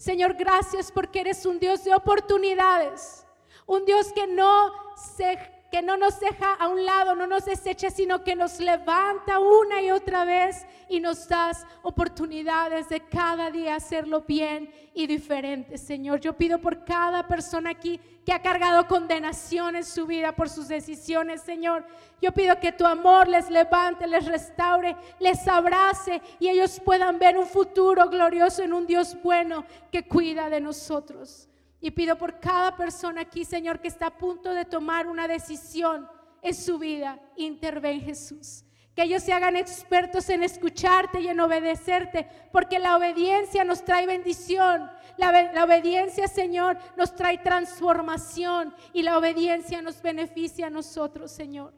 Señor, 0.00 0.32
gracias 0.32 0.90
porque 0.90 1.20
eres 1.20 1.44
un 1.44 1.58
Dios 1.58 1.84
de 1.84 1.94
oportunidades, 1.94 3.26
un 3.66 3.84
Dios 3.84 4.10
que 4.14 4.26
no 4.26 4.72
se 4.96 5.38
que 5.70 5.82
no 5.82 5.96
nos 5.96 6.18
deja 6.18 6.54
a 6.54 6.68
un 6.68 6.84
lado, 6.84 7.14
no 7.14 7.26
nos 7.26 7.44
desecha, 7.44 7.90
sino 7.90 8.24
que 8.24 8.34
nos 8.34 8.58
levanta 8.58 9.38
una 9.38 9.80
y 9.80 9.90
otra 9.90 10.24
vez 10.24 10.66
y 10.88 10.98
nos 10.98 11.28
das 11.28 11.64
oportunidades 11.82 12.88
de 12.88 13.00
cada 13.00 13.50
día 13.50 13.76
hacerlo 13.76 14.24
bien 14.26 14.72
y 14.94 15.06
diferente, 15.06 15.78
Señor. 15.78 16.20
Yo 16.20 16.32
pido 16.32 16.58
por 16.58 16.84
cada 16.84 17.28
persona 17.28 17.70
aquí 17.70 18.00
que 18.26 18.32
ha 18.32 18.42
cargado 18.42 18.88
condenación 18.88 19.76
en 19.76 19.84
su 19.84 20.06
vida 20.06 20.32
por 20.32 20.48
sus 20.48 20.66
decisiones, 20.66 21.42
Señor. 21.42 21.86
Yo 22.20 22.32
pido 22.32 22.58
que 22.58 22.72
tu 22.72 22.84
amor 22.84 23.28
les 23.28 23.48
levante, 23.48 24.08
les 24.08 24.26
restaure, 24.26 24.96
les 25.20 25.46
abrace 25.46 26.20
y 26.40 26.48
ellos 26.48 26.80
puedan 26.84 27.18
ver 27.20 27.38
un 27.38 27.46
futuro 27.46 28.08
glorioso 28.08 28.62
en 28.62 28.72
un 28.72 28.86
Dios 28.86 29.16
bueno 29.22 29.64
que 29.92 30.06
cuida 30.06 30.50
de 30.50 30.60
nosotros. 30.60 31.49
Y 31.80 31.90
pido 31.92 32.16
por 32.16 32.40
cada 32.40 32.76
persona 32.76 33.22
aquí, 33.22 33.44
Señor, 33.44 33.80
que 33.80 33.88
está 33.88 34.06
a 34.06 34.18
punto 34.18 34.52
de 34.52 34.64
tomar 34.64 35.06
una 35.06 35.26
decisión 35.26 36.08
en 36.42 36.54
su 36.54 36.78
vida. 36.78 37.18
Interven 37.36 38.00
Jesús. 38.00 38.64
Que 38.94 39.04
ellos 39.04 39.22
se 39.22 39.32
hagan 39.32 39.56
expertos 39.56 40.28
en 40.28 40.42
escucharte 40.42 41.20
y 41.20 41.28
en 41.28 41.40
obedecerte, 41.40 42.28
porque 42.52 42.78
la 42.78 42.96
obediencia 42.96 43.64
nos 43.64 43.84
trae 43.84 44.06
bendición. 44.06 44.90
La, 45.16 45.52
la, 45.52 45.64
obediencia, 45.64 46.28
Señor, 46.28 46.76
nos 46.96 47.14
trae 47.14 47.38
transformación 47.38 48.74
y 48.92 49.02
la 49.02 49.16
obediencia 49.16 49.80
nos 49.80 50.02
beneficia 50.02 50.66
a 50.66 50.70
nosotros, 50.70 51.30
Señor. 51.30 51.72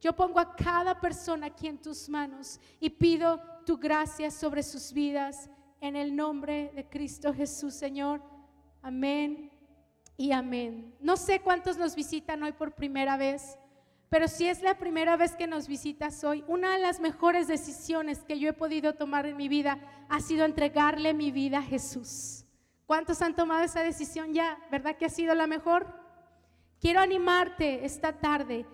Yo 0.00 0.14
pongo 0.14 0.38
a 0.38 0.54
cada 0.54 1.00
persona 1.00 1.46
aquí 1.46 1.66
en 1.66 1.78
tus 1.78 2.08
manos 2.08 2.60
y 2.78 2.90
pido 2.90 3.40
tu 3.64 3.76
gracia 3.78 4.30
sobre 4.30 4.62
sus 4.62 4.92
vidas 4.92 5.50
en 5.80 5.96
el 5.96 6.14
nombre 6.14 6.70
de 6.74 6.88
Cristo 6.88 7.32
Jesús, 7.32 7.74
Señor. 7.74 8.22
Amén 8.86 9.50
y 10.16 10.30
amén. 10.30 10.94
No 11.00 11.16
sé 11.16 11.40
cuántos 11.40 11.76
nos 11.76 11.96
visitan 11.96 12.44
hoy 12.44 12.52
por 12.52 12.76
primera 12.76 13.16
vez, 13.16 13.58
pero 14.08 14.28
si 14.28 14.46
es 14.46 14.62
la 14.62 14.78
primera 14.78 15.16
vez 15.16 15.34
que 15.34 15.48
nos 15.48 15.66
visitas 15.66 16.22
hoy, 16.22 16.44
una 16.46 16.70
de 16.70 16.78
las 16.78 17.00
mejores 17.00 17.48
decisiones 17.48 18.22
que 18.22 18.38
yo 18.38 18.48
he 18.48 18.52
podido 18.52 18.94
tomar 18.94 19.26
en 19.26 19.36
mi 19.36 19.48
vida 19.48 19.80
ha 20.08 20.20
sido 20.20 20.44
entregarle 20.44 21.14
mi 21.14 21.32
vida 21.32 21.58
a 21.58 21.62
Jesús. 21.62 22.44
¿Cuántos 22.86 23.22
han 23.22 23.34
tomado 23.34 23.64
esa 23.64 23.80
decisión 23.80 24.32
ya? 24.32 24.56
¿Verdad 24.70 24.96
que 24.96 25.06
ha 25.06 25.10
sido 25.10 25.34
la 25.34 25.48
mejor? 25.48 25.92
Quiero 26.80 27.00
animarte 27.00 27.84
esta 27.84 28.12
tarde. 28.12 28.66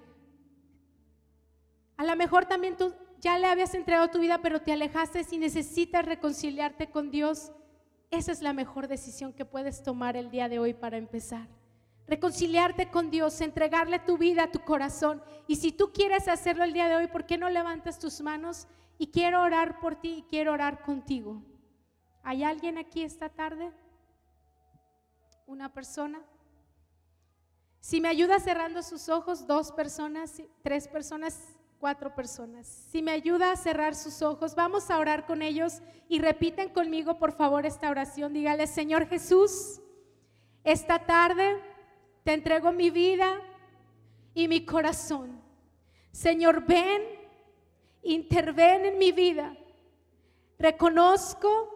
A 1.96 2.04
lo 2.04 2.14
mejor 2.16 2.44
también 2.44 2.76
tú 2.76 2.94
ya 3.18 3.38
le 3.38 3.46
habías 3.46 3.72
entregado 3.72 4.10
tu 4.10 4.18
vida, 4.18 4.42
pero 4.42 4.60
te 4.60 4.74
alejaste 4.74 5.24
y 5.30 5.38
necesitas 5.38 6.04
reconciliarte 6.04 6.90
con 6.90 7.10
Dios. 7.10 7.50
Esa 8.12 8.30
es 8.30 8.42
la 8.42 8.52
mejor 8.52 8.88
decisión 8.88 9.32
que 9.32 9.46
puedes 9.46 9.82
tomar 9.82 10.18
el 10.18 10.30
día 10.30 10.50
de 10.50 10.58
hoy 10.58 10.74
para 10.74 10.98
empezar. 10.98 11.48
Reconciliarte 12.06 12.90
con 12.90 13.10
Dios, 13.10 13.40
entregarle 13.40 13.98
tu 14.00 14.18
vida, 14.18 14.52
tu 14.52 14.60
corazón. 14.60 15.22
Y 15.46 15.56
si 15.56 15.72
tú 15.72 15.92
quieres 15.94 16.28
hacerlo 16.28 16.62
el 16.62 16.74
día 16.74 16.88
de 16.88 16.96
hoy, 16.96 17.06
¿por 17.06 17.24
qué 17.24 17.38
no 17.38 17.48
levantas 17.48 17.98
tus 17.98 18.20
manos? 18.20 18.68
Y 18.98 19.06
quiero 19.06 19.40
orar 19.40 19.80
por 19.80 19.94
ti 19.94 20.16
y 20.18 20.22
quiero 20.24 20.52
orar 20.52 20.82
contigo. 20.82 21.42
¿Hay 22.22 22.44
alguien 22.44 22.76
aquí 22.76 23.02
esta 23.02 23.30
tarde? 23.30 23.72
¿Una 25.46 25.72
persona? 25.72 26.22
Si 27.80 27.98
me 27.98 28.08
ayuda 28.08 28.40
cerrando 28.40 28.82
sus 28.82 29.08
ojos, 29.08 29.46
dos 29.46 29.72
personas, 29.72 30.42
tres 30.62 30.86
personas, 30.86 31.51
cuatro 31.82 32.14
personas. 32.14 32.68
Si 32.92 33.02
me 33.02 33.10
ayuda 33.10 33.50
a 33.50 33.56
cerrar 33.56 33.96
sus 33.96 34.22
ojos, 34.22 34.54
vamos 34.54 34.88
a 34.88 35.00
orar 35.00 35.26
con 35.26 35.42
ellos 35.42 35.82
y 36.08 36.20
repiten 36.20 36.68
conmigo, 36.68 37.18
por 37.18 37.32
favor, 37.32 37.66
esta 37.66 37.90
oración. 37.90 38.32
Dígale, 38.32 38.68
Señor 38.68 39.08
Jesús, 39.08 39.80
esta 40.62 41.00
tarde 41.00 41.60
te 42.22 42.34
entrego 42.34 42.70
mi 42.70 42.90
vida 42.90 43.36
y 44.32 44.46
mi 44.46 44.64
corazón. 44.64 45.42
Señor, 46.12 46.64
ven, 46.64 47.02
interven 48.04 48.86
en 48.86 48.98
mi 48.98 49.10
vida. 49.10 49.56
Reconozco 50.60 51.68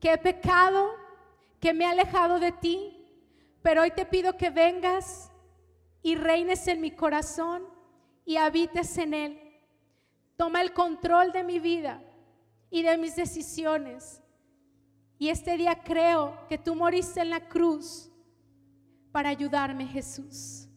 que 0.00 0.14
he 0.14 0.18
pecado, 0.18 0.96
que 1.60 1.72
me 1.72 1.84
he 1.84 1.86
alejado 1.86 2.40
de 2.40 2.50
ti, 2.50 3.06
pero 3.62 3.82
hoy 3.82 3.92
te 3.92 4.04
pido 4.04 4.36
que 4.36 4.50
vengas 4.50 5.30
y 6.02 6.16
reines 6.16 6.66
en 6.66 6.80
mi 6.80 6.90
corazón 6.90 7.77
y 8.28 8.36
habites 8.36 8.98
en 8.98 9.14
Él. 9.14 9.40
Toma 10.36 10.60
el 10.60 10.74
control 10.74 11.32
de 11.32 11.42
mi 11.42 11.58
vida 11.58 12.02
y 12.68 12.82
de 12.82 12.98
mis 12.98 13.16
decisiones. 13.16 14.22
Y 15.18 15.30
este 15.30 15.56
día 15.56 15.82
creo 15.82 16.38
que 16.46 16.58
tú 16.58 16.74
moriste 16.74 17.22
en 17.22 17.30
la 17.30 17.48
cruz 17.48 18.10
para 19.12 19.30
ayudarme, 19.30 19.86
Jesús. 19.86 20.68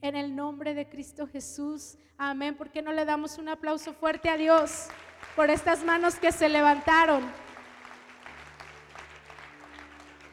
En 0.00 0.14
el 0.14 0.36
nombre 0.36 0.72
de 0.72 0.88
Cristo 0.88 1.26
Jesús. 1.26 1.98
Amén. 2.16 2.56
¿Por 2.56 2.70
qué 2.70 2.80
no 2.80 2.92
le 2.92 3.04
damos 3.04 3.38
un 3.38 3.48
aplauso 3.48 3.92
fuerte 3.92 4.30
a 4.30 4.36
Dios 4.36 4.86
por 5.34 5.50
estas 5.50 5.82
manos 5.82 6.14
que 6.14 6.30
se 6.30 6.48
levantaron? 6.48 7.24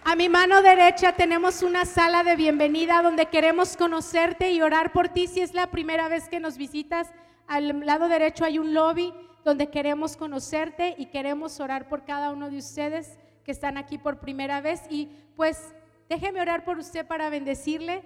A 0.09 0.15
mi 0.15 0.29
mano 0.29 0.61
derecha 0.61 1.11
tenemos 1.11 1.63
una 1.63 1.83
sala 1.83 2.23
de 2.23 2.37
bienvenida 2.37 3.01
donde 3.01 3.25
queremos 3.25 3.75
conocerte 3.75 4.53
y 4.53 4.61
orar 4.61 4.93
por 4.93 5.09
ti 5.09 5.27
si 5.27 5.41
es 5.41 5.53
la 5.53 5.69
primera 5.69 6.07
vez 6.07 6.29
que 6.29 6.39
nos 6.39 6.57
visitas. 6.57 7.09
Al 7.45 7.85
lado 7.85 8.07
derecho 8.07 8.45
hay 8.45 8.57
un 8.57 8.73
lobby 8.73 9.13
donde 9.43 9.69
queremos 9.69 10.15
conocerte 10.15 10.95
y 10.97 11.07
queremos 11.07 11.59
orar 11.59 11.89
por 11.89 12.05
cada 12.05 12.31
uno 12.31 12.49
de 12.49 12.57
ustedes 12.59 13.19
que 13.43 13.51
están 13.51 13.75
aquí 13.75 13.97
por 13.97 14.21
primera 14.21 14.61
vez. 14.61 14.83
Y 14.89 15.09
pues 15.35 15.75
déjeme 16.07 16.39
orar 16.39 16.63
por 16.63 16.79
usted 16.79 17.05
para 17.05 17.29
bendecirle. 17.29 18.01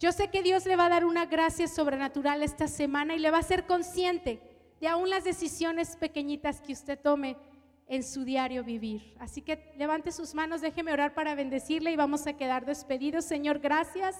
Yo 0.00 0.12
sé 0.12 0.28
que 0.28 0.42
Dios 0.42 0.64
le 0.64 0.76
va 0.76 0.86
a 0.86 0.88
dar 0.96 1.04
una 1.04 1.26
gracia 1.26 1.68
sobrenatural 1.68 2.42
esta 2.42 2.68
semana 2.68 3.16
y 3.16 3.18
le 3.18 3.30
va 3.30 3.36
a 3.36 3.42
ser 3.42 3.66
consciente 3.66 4.40
de 4.80 4.88
aún 4.88 5.10
las 5.10 5.24
decisiones 5.24 5.96
pequeñitas 5.96 6.62
que 6.62 6.72
usted 6.72 6.98
tome 6.98 7.36
en 7.88 8.02
su 8.02 8.24
diario 8.24 8.64
vivir. 8.64 9.14
Así 9.18 9.42
que 9.42 9.72
levante 9.76 10.12
sus 10.12 10.34
manos, 10.34 10.60
déjeme 10.60 10.92
orar 10.92 11.14
para 11.14 11.34
bendecirle 11.34 11.92
y 11.92 11.96
vamos 11.96 12.26
a 12.26 12.34
quedar 12.34 12.64
despedidos. 12.64 13.24
Señor, 13.24 13.58
gracias. 13.58 14.16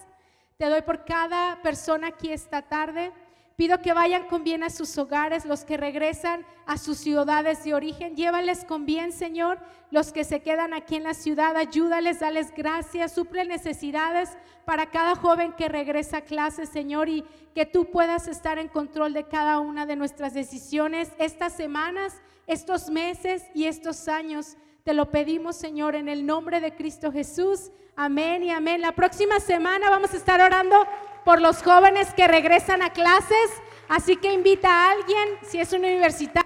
Te 0.57 0.67
doy 0.67 0.83
por 0.83 1.05
cada 1.05 1.61
persona 1.63 2.09
aquí 2.09 2.33
esta 2.33 2.63
tarde. 2.63 3.13
Pido 3.57 3.81
que 3.81 3.93
vayan 3.93 4.27
con 4.27 4.43
bien 4.43 4.65
a 4.65 4.71
sus 4.71 4.99
hogares, 4.99 5.45
los 5.45 5.65
que 5.65 5.77
regresan 5.77 6.45
a 6.67 6.77
sus 6.77 6.99
ciudades 6.99 7.63
de 7.63 7.75
origen. 7.75 8.17
Llévales 8.17 8.65
con 8.65 8.85
bien, 8.85 9.13
Señor. 9.13 9.61
Los 9.93 10.13
que 10.13 10.25
se 10.25 10.41
quedan 10.41 10.75
aquí 10.75 10.97
en 10.97 11.05
la 11.05 11.15
ciudad, 11.15 11.57
ayúdales, 11.57 12.19
dales 12.19 12.53
gracias, 12.57 13.13
suple 13.13 13.45
necesidades 13.45 14.37
para 14.65 14.87
cada 14.87 15.15
joven 15.15 15.53
que 15.53 15.69
regresa 15.69 16.19
a 16.19 16.21
clase, 16.23 16.67
Señor, 16.67 17.09
y 17.09 17.25
que 17.55 17.65
tú 17.65 17.91
puedas 17.91 18.27
estar 18.27 18.59
en 18.59 18.67
control 18.67 19.13
de 19.13 19.25
cada 19.29 19.61
una 19.61 19.87
de 19.87 19.95
nuestras 19.95 20.35
decisiones 20.35 21.13
estas 21.19 21.53
semanas 21.53 22.21
estos 22.47 22.91
meses 22.91 23.45
y 23.55 23.67
estos 23.67 24.09
años. 24.09 24.57
Te 24.85 24.95
lo 24.95 25.11
pedimos, 25.11 25.57
Señor, 25.57 25.95
en 25.95 26.09
el 26.09 26.27
nombre 26.27 26.61
de 26.61 26.75
Cristo 26.75 27.11
Jesús. 27.11 27.71
Amén 27.97 28.43
y 28.43 28.51
amén. 28.51 28.81
La 28.81 28.93
próxima 28.93 29.41
semana 29.41 29.89
vamos 29.89 30.13
a 30.13 30.17
estar 30.17 30.41
orando 30.41 30.87
por 31.25 31.41
los 31.41 31.63
jóvenes 31.63 32.13
que 32.15 32.29
regresan 32.29 32.83
a 32.83 32.91
clases. 32.91 33.51
Así 33.89 34.17
que 34.17 34.33
invita 34.33 34.69
a 34.69 34.93
alguien, 34.93 35.29
si 35.43 35.59
es 35.59 35.73
un 35.73 35.81
universitario. 35.81 36.44